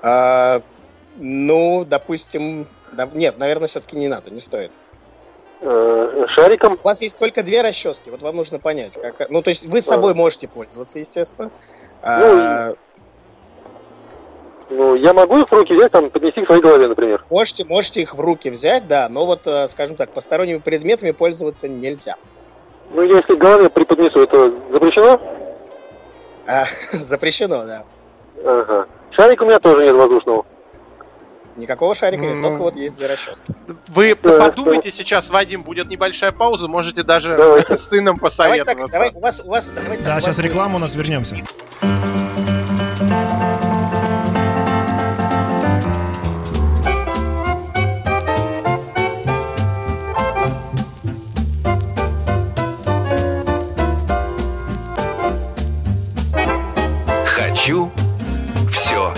А, 0.01 0.61
ну, 1.15 1.85
допустим, 1.85 2.65
да- 2.91 3.09
нет, 3.13 3.37
наверное, 3.37 3.67
все-таки 3.67 3.95
не 3.97 4.07
надо, 4.07 4.31
не 4.31 4.39
стоит. 4.39 4.71
Э, 5.61 6.25
шариком? 6.29 6.73
У 6.83 6.85
вас 6.87 7.01
есть 7.01 7.17
только 7.19 7.43
две 7.43 7.61
расчески, 7.61 8.09
вот 8.09 8.21
вам 8.21 8.35
нужно 8.35 8.59
понять. 8.59 8.99
Как... 8.99 9.29
Ну, 9.29 9.41
то 9.41 9.49
есть 9.49 9.65
вы 9.65 9.81
собой 9.81 10.13
можете 10.15 10.47
пользоваться, 10.47 10.99
естественно. 10.99 11.51
А, 12.01 12.73
Ну, 14.69 14.95
я 14.95 15.13
могу 15.13 15.37
их 15.37 15.49
в 15.49 15.53
руки 15.53 15.73
взять, 15.73 15.91
там, 15.91 16.09
поднести 16.09 16.41
к 16.41 16.47
своей 16.47 16.61
голове, 16.61 16.87
например. 16.87 17.23
можете, 17.29 17.63
можете 17.65 18.01
их 18.01 18.15
в 18.15 18.19
руки 18.19 18.49
взять, 18.49 18.87
да, 18.87 19.07
но 19.09 19.25
вот, 19.25 19.45
э, 19.45 19.67
скажем 19.67 19.95
так, 19.95 20.09
посторонними 20.09 20.57
предметами 20.57 21.11
пользоваться 21.11 21.67
нельзя. 21.69 22.15
Ну, 22.95 23.01
если 23.01 23.35
голове 23.35 23.69
преподнесу, 23.69 24.21
это 24.21 24.53
запрещено? 24.71 25.21
А, 26.47 26.63
запрещено, 26.93 27.65
да. 27.65 27.83
Ага. 28.45 28.87
Шарика 29.11 29.43
у 29.43 29.47
меня 29.47 29.59
тоже 29.59 29.83
нет 29.83 29.95
воздушного. 29.95 30.45
Никакого 31.57 31.93
шарика 31.93 32.23
нет, 32.25 32.35
Ну. 32.37 32.41
только 32.43 32.61
вот 32.61 32.75
есть 32.77 32.95
две 32.95 33.07
расчески. 33.07 33.43
Вы 33.87 34.17
Да, 34.21 34.39
подумайте 34.39 34.91
сейчас, 34.91 35.29
Вадим, 35.29 35.63
будет 35.63 35.87
небольшая 35.87 36.31
пауза, 36.31 36.67
можете 36.69 37.03
даже 37.03 37.35
Давайте. 37.37 37.75
с 37.75 37.87
сыном 37.89 38.17
Давайте 38.17 38.65
так, 38.65 38.77
посоветоваться. 38.77 38.91
давай, 38.97 39.11
у 39.13 39.19
вас, 39.19 39.41
у 39.43 39.49
вас, 39.49 39.69
давайте 39.69 40.03
Да, 40.03 40.11
у 40.11 40.13
вас 40.15 40.23
сейчас 40.23 40.39
реклама, 40.39 40.75
у 40.77 40.79
нас 40.79 40.95
вернемся. 40.95 41.37
Хочу 57.65 57.89
все 58.69 59.11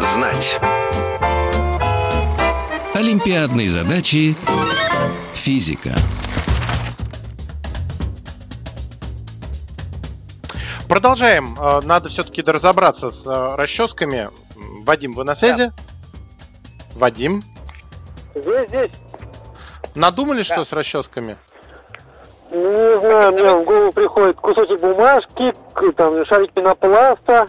знать. 0.00 0.58
Олимпиадные 2.94 3.68
задачи. 3.68 4.34
Физика. 5.34 5.94
Продолжаем. 10.88 11.54
Э, 11.60 11.82
Надо 11.84 12.08
все-таки 12.08 12.40
разобраться 12.40 13.10
с 13.10 13.26
э, 13.26 13.54
расческами. 13.56 14.30
Вадим, 14.86 15.12
вы 15.12 15.24
на 15.24 15.34
связи? 15.34 15.70
Вадим, 16.94 17.44
Здесь, 18.34 18.68
здесь. 18.70 18.90
надумали, 19.94 20.38
Да. 20.38 20.44
что 20.44 20.64
с 20.64 20.72
расческами? 20.72 21.36
Ну, 22.50 22.94
Не 22.94 23.00
знаю, 23.00 23.32
мне 23.32 23.56
в 23.56 23.64
голову 23.64 23.92
приходит 23.92 24.36
кусочек 24.36 24.80
бумажки, 24.80 25.54
там, 25.96 26.24
шарик 26.26 26.52
пенопласта. 26.52 27.48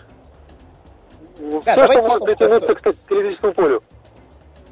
Да, 1.40 1.62
Все, 1.62 1.76
давайте, 1.76 2.02
что 2.02 2.10
может 2.10 2.24
притянуться 2.26 2.76
к, 2.76 2.88
электрическому 2.88 3.54
полю. 3.54 3.84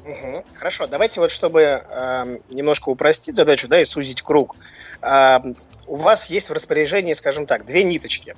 Мгм. 0.04 0.42
Хорошо, 0.54 0.86
давайте 0.86 1.20
вот, 1.20 1.30
чтобы 1.30 1.60
эм, 1.62 2.42
немножко 2.50 2.90
упростить 2.90 3.36
задачу, 3.36 3.68
да, 3.68 3.80
и 3.80 3.84
сузить 3.84 4.22
круг. 4.22 4.56
эм, 5.02 5.56
у 5.86 5.96
вас 5.96 6.28
есть 6.28 6.50
в 6.50 6.52
распоряжении, 6.52 7.14
скажем 7.14 7.46
так, 7.46 7.64
две 7.64 7.82
ниточки. 7.82 8.36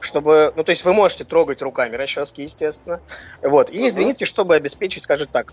Чтобы, 0.00 0.52
ну, 0.56 0.64
то 0.64 0.70
есть 0.70 0.84
вы 0.84 0.92
можете 0.92 1.24
трогать 1.24 1.62
руками 1.62 1.96
расчески, 1.96 2.42
естественно. 2.42 3.00
Вот. 3.40 3.70
И 3.70 3.78
есть 3.78 3.96
две 3.96 4.04
нитки, 4.04 4.24
чтобы 4.24 4.54
обеспечить, 4.56 5.02
скажем 5.04 5.28
так, 5.28 5.52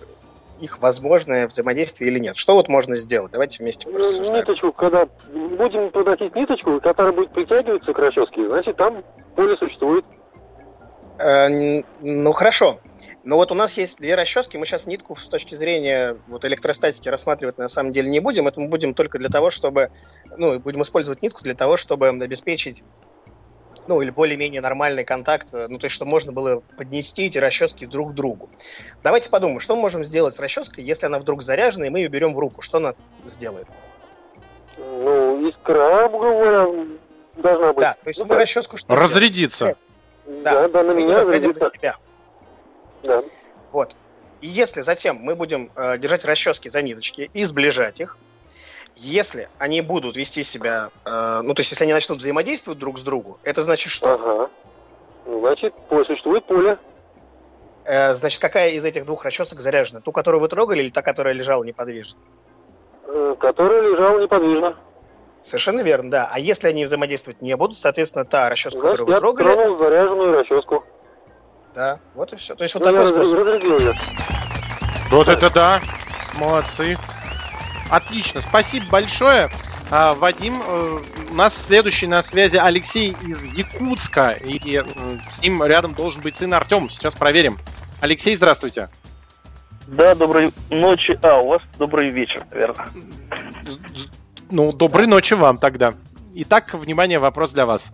их 0.59 0.79
возможное 0.79 1.47
взаимодействие 1.47 2.11
или 2.11 2.19
нет. 2.19 2.35
Что 2.37 2.55
вот 2.55 2.69
можно 2.69 2.95
сделать? 2.95 3.31
Давайте 3.31 3.63
вместе 3.63 3.87
Ну, 3.87 3.93
порассуждаем. 3.93 4.35
ниточку, 4.41 4.71
когда 4.73 5.05
будем 5.33 5.91
подносить 5.91 6.35
ниточку, 6.35 6.79
которая 6.81 7.13
будет 7.13 7.31
притягиваться 7.31 7.93
к 7.93 7.99
расческе, 7.99 8.47
значит, 8.47 8.77
там 8.77 9.03
поле 9.35 9.55
существует. 9.57 10.05
Э, 11.19 11.47
ну 12.01 12.31
хорошо. 12.31 12.79
Но 13.23 13.35
вот 13.35 13.51
у 13.51 13.55
нас 13.55 13.77
есть 13.77 13.99
две 13.99 14.15
расчески. 14.15 14.57
Мы 14.57 14.65
сейчас 14.65 14.87
нитку 14.87 15.13
с 15.13 15.27
точки 15.27 15.53
зрения 15.55 16.17
вот 16.27 16.45
электростатики 16.45 17.09
рассматривать 17.09 17.57
на 17.57 17.67
самом 17.67 17.91
деле 17.91 18.09
не 18.09 18.21
будем. 18.21 18.47
Это 18.47 18.61
мы 18.61 18.69
будем 18.69 18.93
только 18.93 19.19
для 19.19 19.29
того, 19.29 19.49
чтобы, 19.49 19.91
ну, 20.37 20.57
будем 20.59 20.81
использовать 20.81 21.21
нитку 21.21 21.43
для 21.43 21.53
того, 21.55 21.75
чтобы 21.75 22.07
обеспечить, 22.07 22.83
ну, 23.89 24.03
или 24.03 24.11
более-менее 24.11 24.61
нормальный 24.61 25.03
контакт, 25.03 25.51
э, 25.51 25.67
ну, 25.67 25.79
то 25.79 25.85
есть, 25.85 25.95
чтобы 25.95 26.11
можно 26.11 26.31
было 26.31 26.61
поднести 26.77 27.25
эти 27.25 27.39
расчески 27.39 27.87
друг 27.87 28.11
к 28.11 28.13
другу. 28.13 28.47
Давайте 29.01 29.31
подумаем, 29.31 29.59
что 29.59 29.75
мы 29.75 29.81
можем 29.81 30.05
сделать 30.05 30.35
с 30.35 30.39
расческой, 30.39 30.83
если 30.83 31.07
она 31.07 31.17
вдруг 31.17 31.41
заряжена, 31.41 31.87
и 31.87 31.89
мы 31.89 31.97
ее 31.99 32.07
берем 32.07 32.35
в 32.35 32.39
руку. 32.39 32.61
Что 32.61 32.77
она 32.77 32.93
сделает? 33.25 33.67
Ну, 34.77 35.49
искра, 35.49 36.07
говоря, 36.07 36.87
должна 37.37 37.73
быть. 37.73 37.81
Да, 37.81 37.93
то 37.93 38.07
есть 38.07 38.19
Ну 38.19 38.27
мы 38.27 38.35
да. 38.35 38.41
расческу 38.41 38.77
что 38.77 38.87
делаем? 38.87 39.03
Разрядиться. 39.03 39.75
Да, 40.27 40.67
да, 40.67 40.83
на 40.83 40.91
меня 40.91 41.23
зарядится. 41.23 41.71
себя. 41.71 41.97
Да. 43.01 43.23
Вот. 43.71 43.95
И 44.41 44.47
если 44.47 44.81
затем 44.81 45.15
мы 45.15 45.35
будем 45.35 45.71
э, 45.75 45.97
держать 45.97 46.25
расчески 46.25 46.69
за 46.69 46.83
ниточки 46.83 47.31
и 47.33 47.43
сближать 47.43 47.99
их, 48.01 48.17
если 48.95 49.49
они 49.59 49.81
будут 49.81 50.15
вести 50.17 50.43
себя, 50.43 50.89
э, 51.05 51.41
ну 51.43 51.53
то 51.53 51.61
есть 51.61 51.71
если 51.71 51.83
они 51.85 51.93
начнут 51.93 52.17
взаимодействовать 52.17 52.79
друг 52.79 52.97
с 52.99 53.01
другом, 53.03 53.37
это 53.43 53.61
значит 53.61 53.91
что? 53.91 54.13
Ага. 54.13 54.49
Ну, 55.25 55.39
Значит, 55.41 55.73
существует 55.89 56.45
поле. 56.45 56.77
Э, 57.85 58.13
значит, 58.13 58.41
какая 58.41 58.71
из 58.71 58.83
этих 58.85 59.05
двух 59.05 59.23
расчесок 59.25 59.59
заряжена? 59.61 59.99
Ту, 60.01 60.11
которую 60.11 60.41
вы 60.41 60.47
трогали, 60.47 60.81
или 60.83 60.89
та, 60.89 61.01
которая 61.01 61.33
лежала 61.33 61.63
неподвижно? 61.63 62.19
э, 63.07 63.35
которая 63.39 63.81
лежала 63.81 64.19
неподвижно. 64.21 64.75
Совершенно 65.41 65.81
верно, 65.81 66.11
да. 66.11 66.29
А 66.31 66.37
если 66.39 66.67
они 66.67 66.83
взаимодействовать 66.85 67.41
не 67.41 67.55
будут, 67.55 67.77
соответственно, 67.77 68.25
та 68.25 68.49
расческа, 68.49 68.79
Значит, 68.81 68.91
которую 68.91 69.07
вы 69.07 69.13
я 69.13 69.19
трогали, 69.19 69.53
тронул 69.55 69.77
заряженную 69.79 70.33
расческу. 70.39 70.83
да, 71.73 71.99
вот 72.13 72.33
и 72.33 72.35
все. 72.35 72.55
То 72.55 72.63
есть 72.63 72.73
вот 72.75 72.83
Ну, 72.83 72.91
я 72.91 72.97
такой 73.05 73.17
раз- 73.17 73.27
способ. 73.29 73.47
разрядил 73.47 73.79
ее. 73.79 73.93
Вот 75.09 75.27
это 75.29 75.49
да. 75.49 75.79
Молодцы. 76.35 76.97
Отлично. 77.89 78.41
Спасибо 78.41 78.85
большое. 78.89 79.49
А, 79.91 80.13
Вадим, 80.13 80.61
э, 80.63 80.99
у 81.31 81.33
нас 81.33 81.57
следующий 81.57 82.05
на 82.05 82.21
связи 82.21 82.57
Алексей 82.57 83.15
из 83.25 83.43
Якутска. 83.45 84.31
И 84.31 84.77
э, 84.77 84.83
с 85.31 85.41
ним 85.41 85.63
рядом 85.63 85.93
должен 85.93 86.21
быть 86.21 86.35
сын 86.35 86.53
Артем. 86.53 86.89
Сейчас 86.89 87.15
проверим. 87.15 87.57
Алексей, 87.99 88.35
здравствуйте. 88.35 88.89
Да, 89.87 90.13
доброй 90.13 90.53
ночи. 90.69 91.19
А, 91.23 91.39
у 91.39 91.47
вас 91.47 91.61
добрый 91.79 92.11
вечер, 92.11 92.45
наверное. 92.51 92.87
Ну, 94.51 94.71
доброй 94.71 95.07
ночи 95.07 95.33
вам 95.33 95.57
тогда. 95.57 95.95
Итак, 96.35 96.73
внимание, 96.75 97.17
вопрос 97.17 97.51
для 97.51 97.65
вас. 97.65 97.91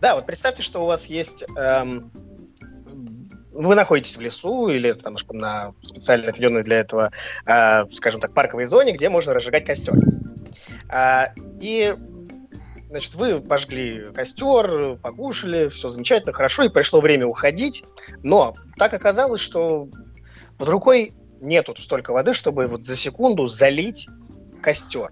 Да, 0.00 0.16
вот 0.16 0.26
представьте, 0.26 0.62
что 0.62 0.82
у 0.82 0.86
вас 0.86 1.06
есть... 1.06 1.44
Эм, 1.56 2.10
вы 3.66 3.74
находитесь 3.74 4.16
в 4.16 4.20
лесу 4.20 4.68
или 4.68 4.92
там, 4.92 5.16
на 5.32 5.72
специально 5.80 6.28
отведенной 6.28 6.62
для 6.62 6.78
этого, 6.78 7.10
э, 7.46 7.86
скажем 7.90 8.20
так, 8.20 8.34
парковой 8.34 8.66
зоне, 8.66 8.92
где 8.92 9.08
можно 9.08 9.34
разжигать 9.34 9.64
костер. 9.64 9.94
Э, 10.90 11.28
и 11.60 11.94
Значит, 12.90 13.16
вы 13.16 13.40
пожгли 13.42 14.10
костер, 14.14 14.96
покушали, 14.96 15.68
все 15.68 15.90
замечательно, 15.90 16.32
хорошо, 16.32 16.62
и 16.62 16.70
пришло 16.70 17.02
время 17.02 17.26
уходить. 17.26 17.84
Но 18.22 18.54
так 18.78 18.94
оказалось, 18.94 19.42
что 19.42 19.88
под 20.56 20.68
рукой 20.70 21.12
нету 21.42 21.76
столько 21.76 22.12
воды, 22.12 22.32
чтобы 22.32 22.64
вот 22.66 22.82
за 22.82 22.96
секунду 22.96 23.44
залить 23.44 24.08
костер. 24.62 25.10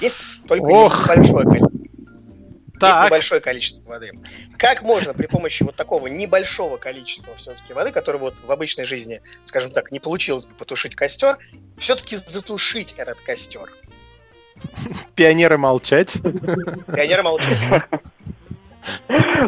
Есть 0.00 0.18
только 0.46 0.68
Ох. 0.68 1.08
небольшое 1.08 1.44
количество. 1.44 1.67
Так. 2.78 2.94
Есть 2.94 3.06
небольшое 3.06 3.40
количество 3.40 3.82
воды. 3.88 4.12
Как 4.56 4.82
можно 4.82 5.14
при 5.14 5.26
помощи 5.26 5.62
вот 5.62 5.76
такого 5.76 6.06
небольшого 6.06 6.76
количества 6.76 7.34
все-таки 7.36 7.72
воды, 7.72 7.92
которое 7.92 8.18
вот 8.18 8.38
в 8.38 8.50
обычной 8.50 8.84
жизни, 8.84 9.20
скажем 9.44 9.72
так, 9.72 9.90
не 9.90 10.00
получилось 10.00 10.46
бы 10.46 10.54
потушить 10.54 10.94
костер, 10.94 11.38
все-таки 11.76 12.16
затушить 12.16 12.94
этот 12.96 13.20
костер? 13.20 13.72
Пионеры 15.14 15.58
молчать. 15.58 16.12
Пионеры 16.12 17.22
молчать. 17.22 17.58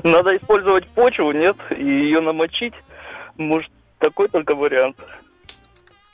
Надо 0.03 0.37
использовать 0.37 0.87
почву, 0.89 1.33
нет? 1.33 1.57
И 1.71 1.85
ее 1.85 2.21
намочить. 2.21 2.75
Может, 3.37 3.71
такой 3.99 4.29
только 4.29 4.55
вариант. 4.55 4.97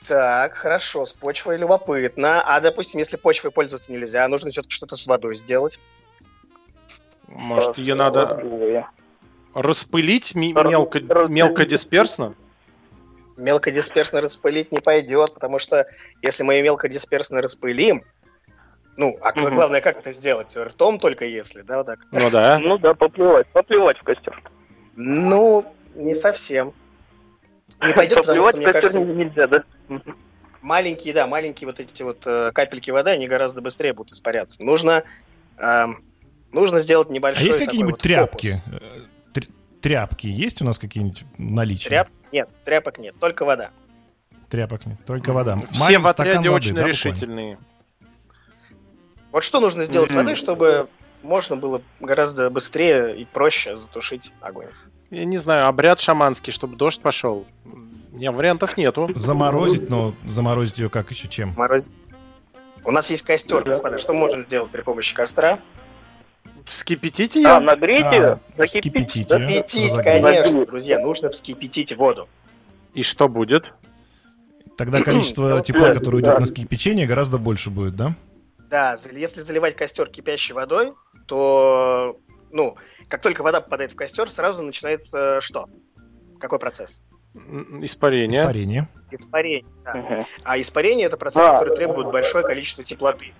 Так, 0.07 0.55
хорошо, 0.55 1.05
с 1.05 1.13
почвой 1.13 1.57
любопытно. 1.57 2.41
А, 2.41 2.61
допустим, 2.61 2.99
если 2.99 3.17
почвой 3.17 3.51
пользоваться 3.51 3.91
нельзя, 3.91 4.27
нужно 4.27 4.51
все-таки 4.51 4.73
что-то 4.73 4.95
с 4.95 5.05
водой 5.07 5.35
сделать. 5.35 5.79
Может, 7.27 7.77
ее 7.77 7.95
надо 7.95 8.43
распылить 9.53 10.35
мелко, 10.35 10.99
мелкодисперсно? 11.27 12.35
Мелкодисперсно 13.37 14.21
распылить 14.21 14.71
не 14.71 14.79
пойдет, 14.79 15.33
потому 15.33 15.59
что 15.59 15.87
если 16.21 16.43
мы 16.43 16.55
ее 16.55 16.63
мелкодисперсно 16.63 17.41
распылим, 17.41 18.01
ну, 18.97 19.15
а 19.21 19.29
угу. 19.29 19.53
главное, 19.53 19.79
как 19.79 19.99
это 19.99 20.11
сделать? 20.11 20.57
Ртом 20.57 20.97
только 20.97 21.25
если, 21.25 21.61
да, 21.61 21.77
вот 21.77 21.85
так? 21.85 21.99
Ну 22.11 22.29
да. 22.31 22.57
Ну 22.59 22.77
да, 22.79 22.95
поплевать, 22.95 23.47
поплевать 23.47 23.97
в 23.99 24.03
костер. 24.03 24.41
Ну, 24.95 25.65
не 25.93 26.15
совсем. 26.15 26.73
Не 27.83 27.93
пойдет, 27.93 28.21
потому 28.21 28.45
что, 28.45 28.57
мне 28.57 28.71
кажется... 28.71 28.99
нельзя, 28.99 29.47
да? 29.47 29.63
Маленькие, 30.61 31.13
да, 31.13 31.27
маленькие 31.27 31.67
вот 31.67 31.79
эти 31.79 32.01
вот 32.01 32.25
э, 32.25 32.51
капельки 32.51 32.89
воды, 32.89 33.11
они 33.11 33.27
гораздо 33.27 33.61
быстрее 33.61 33.93
будут 33.93 34.13
испаряться. 34.13 34.65
Нужно, 34.65 35.03
э, 35.57 35.85
нужно 36.51 36.79
сделать 36.79 37.09
небольшой 37.09 37.43
А 37.43 37.47
есть 37.47 37.59
какие-нибудь 37.59 37.93
вот 37.93 38.01
тряпки? 38.01 38.61
Фокус. 38.65 38.81
Тряпки 39.81 40.27
есть 40.27 40.61
у 40.61 40.65
нас 40.65 40.79
какие-нибудь 40.79 41.23
наличия? 41.37 41.89
Тряп... 41.89 42.09
Нет, 42.31 42.49
тряпок 42.65 42.97
нет, 42.97 43.15
только 43.19 43.45
вода. 43.45 43.69
Тряпок 44.49 44.85
нет, 44.85 44.97
только 45.05 45.33
вода. 45.33 45.59
Все 45.71 45.79
Маленький 45.79 46.03
в 46.03 46.07
отряде 46.07 46.49
очень 46.49 46.73
воды, 46.73 46.89
решительные. 46.89 47.55
Да, 47.55 48.07
вот 49.31 49.43
что 49.43 49.59
нужно 49.59 49.83
сделать 49.83 50.11
mm-hmm. 50.11 50.15
водой, 50.15 50.35
чтобы 50.35 50.89
можно 51.21 51.57
было 51.57 51.81
гораздо 51.99 52.49
быстрее 52.49 53.15
и 53.15 53.25
проще 53.25 53.77
затушить 53.77 54.33
огонь? 54.41 54.67
Я 55.09 55.25
не 55.25 55.37
знаю, 55.37 55.67
обряд 55.67 55.99
шаманский, 55.99 56.51
чтобы 56.51 56.75
дождь 56.75 57.01
пошел. 57.01 57.45
Нет, 58.11 58.33
вариантов 58.33 58.77
нету. 58.77 59.09
Заморозить, 59.15 59.89
но 59.89 60.15
заморозить 60.25 60.79
ее 60.79 60.89
как 60.89 61.11
еще 61.11 61.27
чем? 61.27 61.53
Морозить. 61.55 61.95
У 62.83 62.91
нас 62.91 63.09
есть 63.09 63.25
костер, 63.25 63.63
господа. 63.63 63.99
Что 63.99 64.13
можем 64.13 64.41
сделать 64.41 64.71
при 64.71 64.81
помощи 64.81 65.13
костра? 65.13 65.59
Вскипятить 66.67 67.35
ее? 67.35 67.47
А, 67.47 67.59
нагреть 67.61 68.11
ее? 68.11 68.39
А, 68.57 68.65
вскипятить 68.65 69.31
ее? 69.31 69.63
Вскипятить, 69.65 69.95
конечно, 70.03 70.65
друзья. 70.65 70.99
Нужно 70.99 71.29
вскипятить 71.29 71.95
воду. 71.95 72.27
И 72.93 73.03
что 73.03 73.29
будет? 73.29 73.73
Тогда 74.77 75.01
количество 75.01 75.61
тепла, 75.61 75.93
которое 75.93 76.17
уйдет 76.17 76.39
на 76.39 76.45
скипячение, 76.45 77.07
гораздо 77.07 77.37
больше 77.37 77.69
будет, 77.69 77.95
да? 77.95 78.15
Да, 78.69 78.97
если 79.13 79.39
заливать 79.39 79.77
костер 79.77 80.09
кипящей 80.09 80.53
водой, 80.53 80.93
то, 81.25 82.19
ну, 82.51 82.75
как 83.07 83.21
только 83.21 83.43
вода 83.43 83.61
попадает 83.61 83.93
в 83.93 83.95
костер, 83.95 84.29
сразу 84.29 84.61
начинается 84.61 85.39
что? 85.39 85.69
Какой 86.37 86.59
процесс? 86.59 87.01
Испарение. 87.81 88.41
Испарение. 88.41 88.89
Испарение, 89.11 89.71
да. 89.85 89.93
Угу. 89.93 90.25
А 90.43 90.59
испарение 90.59 91.05
это 91.05 91.15
процесс, 91.15 91.43
а, 91.47 91.53
который 91.53 91.75
требует 91.77 92.11
большое 92.11 92.43
количество 92.43 92.83
теплоты. 92.83 93.31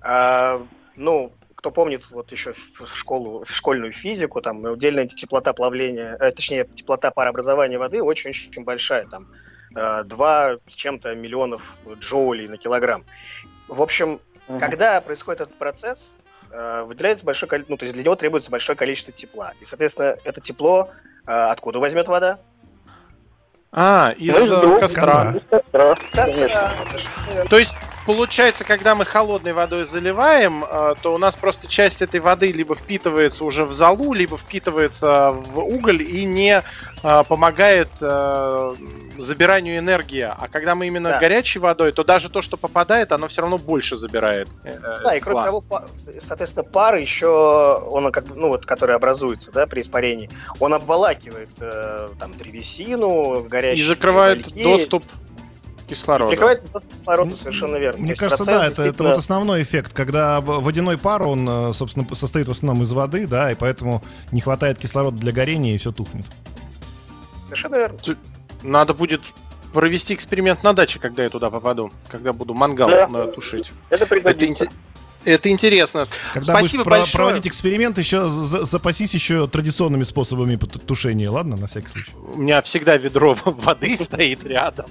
А, 0.00 0.60
ну, 0.96 1.32
кто 1.62 1.70
помнит 1.70 2.10
вот 2.10 2.32
еще 2.32 2.52
в 2.52 2.86
школу, 2.86 3.44
в 3.44 3.50
школьную 3.54 3.92
физику, 3.92 4.40
там 4.40 4.66
отдельная 4.66 5.06
теплота 5.06 5.52
плавления, 5.52 6.16
э, 6.18 6.32
точнее, 6.32 6.64
теплота 6.64 7.12
парообразования 7.12 7.78
воды 7.78 8.02
очень-очень 8.02 8.64
большая, 8.64 9.06
там, 9.06 9.28
э, 9.76 10.02
2 10.02 10.56
с 10.66 10.74
чем-то 10.74 11.14
миллионов 11.14 11.78
джоулей 12.00 12.48
на 12.48 12.56
килограмм. 12.56 13.04
В 13.68 13.80
общем, 13.80 14.20
Угу. 14.48 14.58
Когда 14.58 15.00
происходит 15.00 15.42
этот 15.42 15.54
процесс, 15.54 16.16
э, 16.50 16.82
выделяется 16.82 17.24
большое 17.24 17.48
количество, 17.48 17.72
ну, 17.72 17.76
то 17.76 17.84
есть 17.84 17.94
для 17.94 18.04
него 18.04 18.16
требуется 18.16 18.50
большое 18.50 18.76
количество 18.76 19.12
тепла. 19.12 19.52
И, 19.60 19.64
соответственно, 19.64 20.16
это 20.24 20.40
тепло 20.40 20.90
э, 21.26 21.30
откуда 21.30 21.78
возьмет 21.78 22.08
вода? 22.08 22.40
А, 23.70 24.12
из 24.18 24.50
ну, 24.50 24.78
костра. 24.80 25.40
костра. 25.48 25.94
костра. 25.94 26.74
То 27.48 27.58
есть 27.58 27.76
получается, 28.06 28.64
когда 28.64 28.94
мы 28.94 29.04
холодной 29.04 29.52
водой 29.52 29.84
заливаем, 29.84 30.64
э, 30.64 30.94
то 31.00 31.14
у 31.14 31.18
нас 31.18 31.36
просто 31.36 31.66
часть 31.66 32.02
этой 32.02 32.20
воды 32.20 32.52
либо 32.52 32.74
впитывается 32.74 33.44
уже 33.44 33.64
в 33.64 33.72
залу, 33.72 34.12
либо 34.12 34.36
впитывается 34.36 35.30
в 35.30 35.58
уголь 35.58 36.02
и 36.02 36.24
не 36.24 36.62
э, 37.02 37.24
помогает 37.28 37.88
э, 38.00 38.74
забиранию 39.18 39.78
энергии. 39.78 40.28
А 40.28 40.48
когда 40.48 40.74
мы 40.74 40.86
именно 40.86 41.10
да. 41.10 41.18
горячей 41.18 41.58
водой, 41.58 41.92
то 41.92 42.04
даже 42.04 42.28
то, 42.28 42.42
что 42.42 42.56
попадает, 42.56 43.12
оно 43.12 43.28
все 43.28 43.42
равно 43.42 43.58
больше 43.58 43.96
забирает. 43.96 44.48
Да, 45.02 45.14
и 45.14 45.20
кроме 45.20 45.44
того, 45.44 45.64
соответственно, 46.18 46.64
пар 46.64 46.96
еще, 46.96 47.28
он 47.28 48.10
как 48.12 48.34
ну 48.34 48.48
вот, 48.48 48.66
который 48.66 48.96
образуется, 48.96 49.52
да, 49.52 49.66
при 49.66 49.80
испарении, 49.80 50.30
он 50.60 50.74
обволакивает 50.74 51.50
там 52.18 52.36
древесину, 52.36 53.44
горячие 53.44 53.84
И 53.84 53.86
закрывает 53.86 54.46
угольки. 54.46 54.62
доступ 54.62 55.04
кислорода. 55.94 56.30
Прикрывает 56.30 56.62
кислорода, 56.90 57.36
совершенно 57.36 57.76
верно. 57.76 58.02
Мне 58.02 58.14
кажется, 58.14 58.44
да, 58.44 58.56
это, 58.56 58.66
действительно... 58.66 58.92
это 58.92 59.04
вот 59.04 59.18
основной 59.18 59.62
эффект, 59.62 59.92
когда 59.92 60.40
водяной 60.40 60.98
пар, 60.98 61.22
он, 61.22 61.48
э, 61.48 61.72
собственно, 61.72 62.06
состоит 62.14 62.48
в 62.48 62.50
основном 62.50 62.82
из 62.82 62.92
воды, 62.92 63.26
да, 63.26 63.52
и 63.52 63.54
поэтому 63.54 64.02
не 64.30 64.40
хватает 64.40 64.78
кислорода 64.78 65.18
для 65.18 65.32
горения, 65.32 65.74
и 65.74 65.78
все 65.78 65.92
тухнет. 65.92 66.26
Совершенно 67.44 67.76
верно. 67.76 67.98
Надо 68.62 68.94
будет 68.94 69.20
провести 69.72 70.14
эксперимент 70.14 70.62
на 70.62 70.72
даче, 70.72 70.98
когда 70.98 71.24
я 71.24 71.30
туда 71.30 71.50
попаду, 71.50 71.90
когда 72.08 72.32
буду 72.32 72.54
мангал 72.54 72.88
да. 72.88 73.26
тушить. 73.26 73.72
Это 73.90 74.06
пригодится. 74.06 74.64
Это, 74.64 74.72
это 75.24 75.48
интересно. 75.50 76.06
Когда 76.32 76.54
Спасибо 76.58 76.84
будешь 76.84 76.98
большое. 76.98 77.16
проводить 77.16 77.46
эксперимент, 77.46 77.98
еще 77.98 78.28
запасись 78.28 79.14
еще 79.14 79.46
традиционными 79.46 80.04
способами 80.04 80.56
тушения, 80.56 81.30
ладно, 81.30 81.56
на 81.56 81.66
всякий 81.66 81.88
случай. 81.88 82.12
У 82.34 82.38
меня 82.38 82.62
всегда 82.62 82.96
ведро 82.96 83.36
воды 83.44 83.96
стоит 83.96 84.44
рядом. 84.44 84.86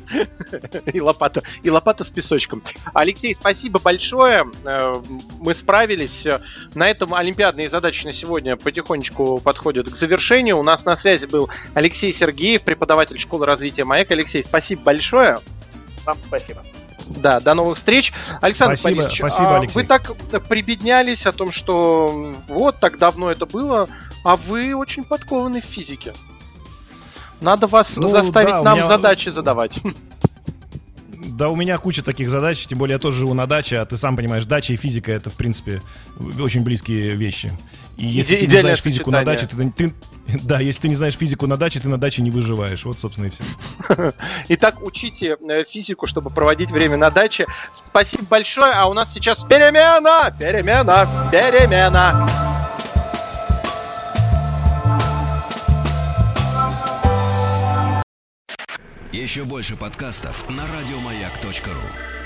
И 0.93 1.01
лопата, 1.01 1.43
и 1.63 1.69
лопата 1.69 2.03
с 2.03 2.09
песочком. 2.09 2.63
Алексей, 2.93 3.34
спасибо 3.36 3.79
большое. 3.79 4.45
Э, 4.65 5.01
мы 5.39 5.53
справились. 5.53 6.27
На 6.73 6.89
этом 6.89 7.13
олимпиадные 7.13 7.69
задачи 7.69 8.05
на 8.05 8.13
сегодня 8.13 8.55
потихонечку 8.55 9.39
подходят 9.39 9.89
к 9.89 9.95
завершению. 9.95 10.59
У 10.59 10.63
нас 10.63 10.86
на 10.86 10.95
связи 10.95 11.25
был 11.25 11.49
Алексей 11.73 12.11
Сергеев, 12.13 12.63
преподаватель 12.63 13.19
школы 13.19 13.45
развития 13.45 13.86
МАЭК. 13.86 14.11
Алексей, 14.11 14.43
спасибо 14.43 14.82
большое. 14.84 15.39
Вам 16.05 16.17
спасибо. 16.21 16.63
Да, 17.18 17.39
до 17.39 17.53
новых 17.53 17.78
встреч. 17.78 18.14
Александр 18.41 18.78
спасибо, 18.78 19.01
Борисович, 19.01 19.20
спасибо, 19.20 19.55
а 19.55 19.59
Алексей. 19.59 19.82
вы 19.82 19.88
так 19.88 20.16
прибеднялись 20.47 21.26
о 21.26 21.32
том, 21.32 21.51
что 21.51 22.34
вот 22.47 22.80
так 22.80 22.97
давно 22.97 23.32
это 23.32 23.45
было, 23.45 23.88
а 24.24 24.36
вы 24.36 24.76
очень 24.76 25.03
подкованы 25.03 25.62
в 25.62 25.66
физике. 25.66 26.14
Надо 27.41 27.68
вас 27.68 27.97
ну, 27.97 28.07
заставить 28.07 28.49
да, 28.49 28.64
нам 28.64 28.78
меня... 28.78 28.88
задачи 28.88 29.30
задавать. 29.30 29.80
Да, 31.14 31.49
у 31.49 31.55
меня 31.55 31.78
куча 31.80 32.03
таких 32.03 32.30
задач, 32.30 32.68
тем 32.68 32.78
более 32.78 32.93
я 32.93 32.99
тоже 32.99 33.20
живу 33.20 33.34
на 33.34 33.47
даче, 33.47 33.80
а 33.80 33.86
ты 33.86 33.97
сам 33.97 34.16
понимаешь, 34.16 34.45
дача 34.45 34.74
и 34.74 34.76
физика 34.76 35.12
это, 35.12 35.30
в 35.30 35.34
принципе, 35.34 35.82
очень 36.39 36.62
близкие 36.62 37.16
вещи. 37.16 37.51
И 37.98 38.06
если 38.06 38.38
Иде- 38.38 38.46
ты 38.48 38.56
не 38.56 38.62
знаешь 38.62 38.82
физику 38.82 39.12
на 39.12 39.24
даче, 39.24 39.48
ты, 39.48 39.72
ты, 39.72 39.94
Да, 40.44 40.60
если 40.60 40.82
ты 40.82 40.89
не 40.89 40.96
знаешь 40.96 41.16
физику 41.16 41.48
на 41.48 41.58
даче, 41.58 41.80
ты 41.80 41.89
на 41.89 41.98
даче 41.98 42.22
не 42.22 42.32
выживаешь. 42.32 42.86
Вот, 42.86 43.00
собственно, 43.00 43.28
и 43.28 43.30
все. 43.30 43.44
Итак, 44.50 44.82
учите 44.82 45.38
э, 45.39 45.64
физику, 45.66 46.08
чтобы 46.08 46.30
проводить 46.30 46.72
время 46.72 46.98
на 46.98 47.10
даче. 47.10 47.46
Спасибо 47.72 48.24
большое, 48.30 48.72
а 48.72 48.88
у 48.88 48.94
нас 48.94 49.12
сейчас 49.14 49.44
перемена, 49.44 50.34
перемена, 50.38 51.08
перемена. 51.32 52.28
Еще 59.12 59.44
больше 59.44 59.76
подкастов 59.76 60.50
на 60.50 60.64
радиомаяк.ру 60.64 62.20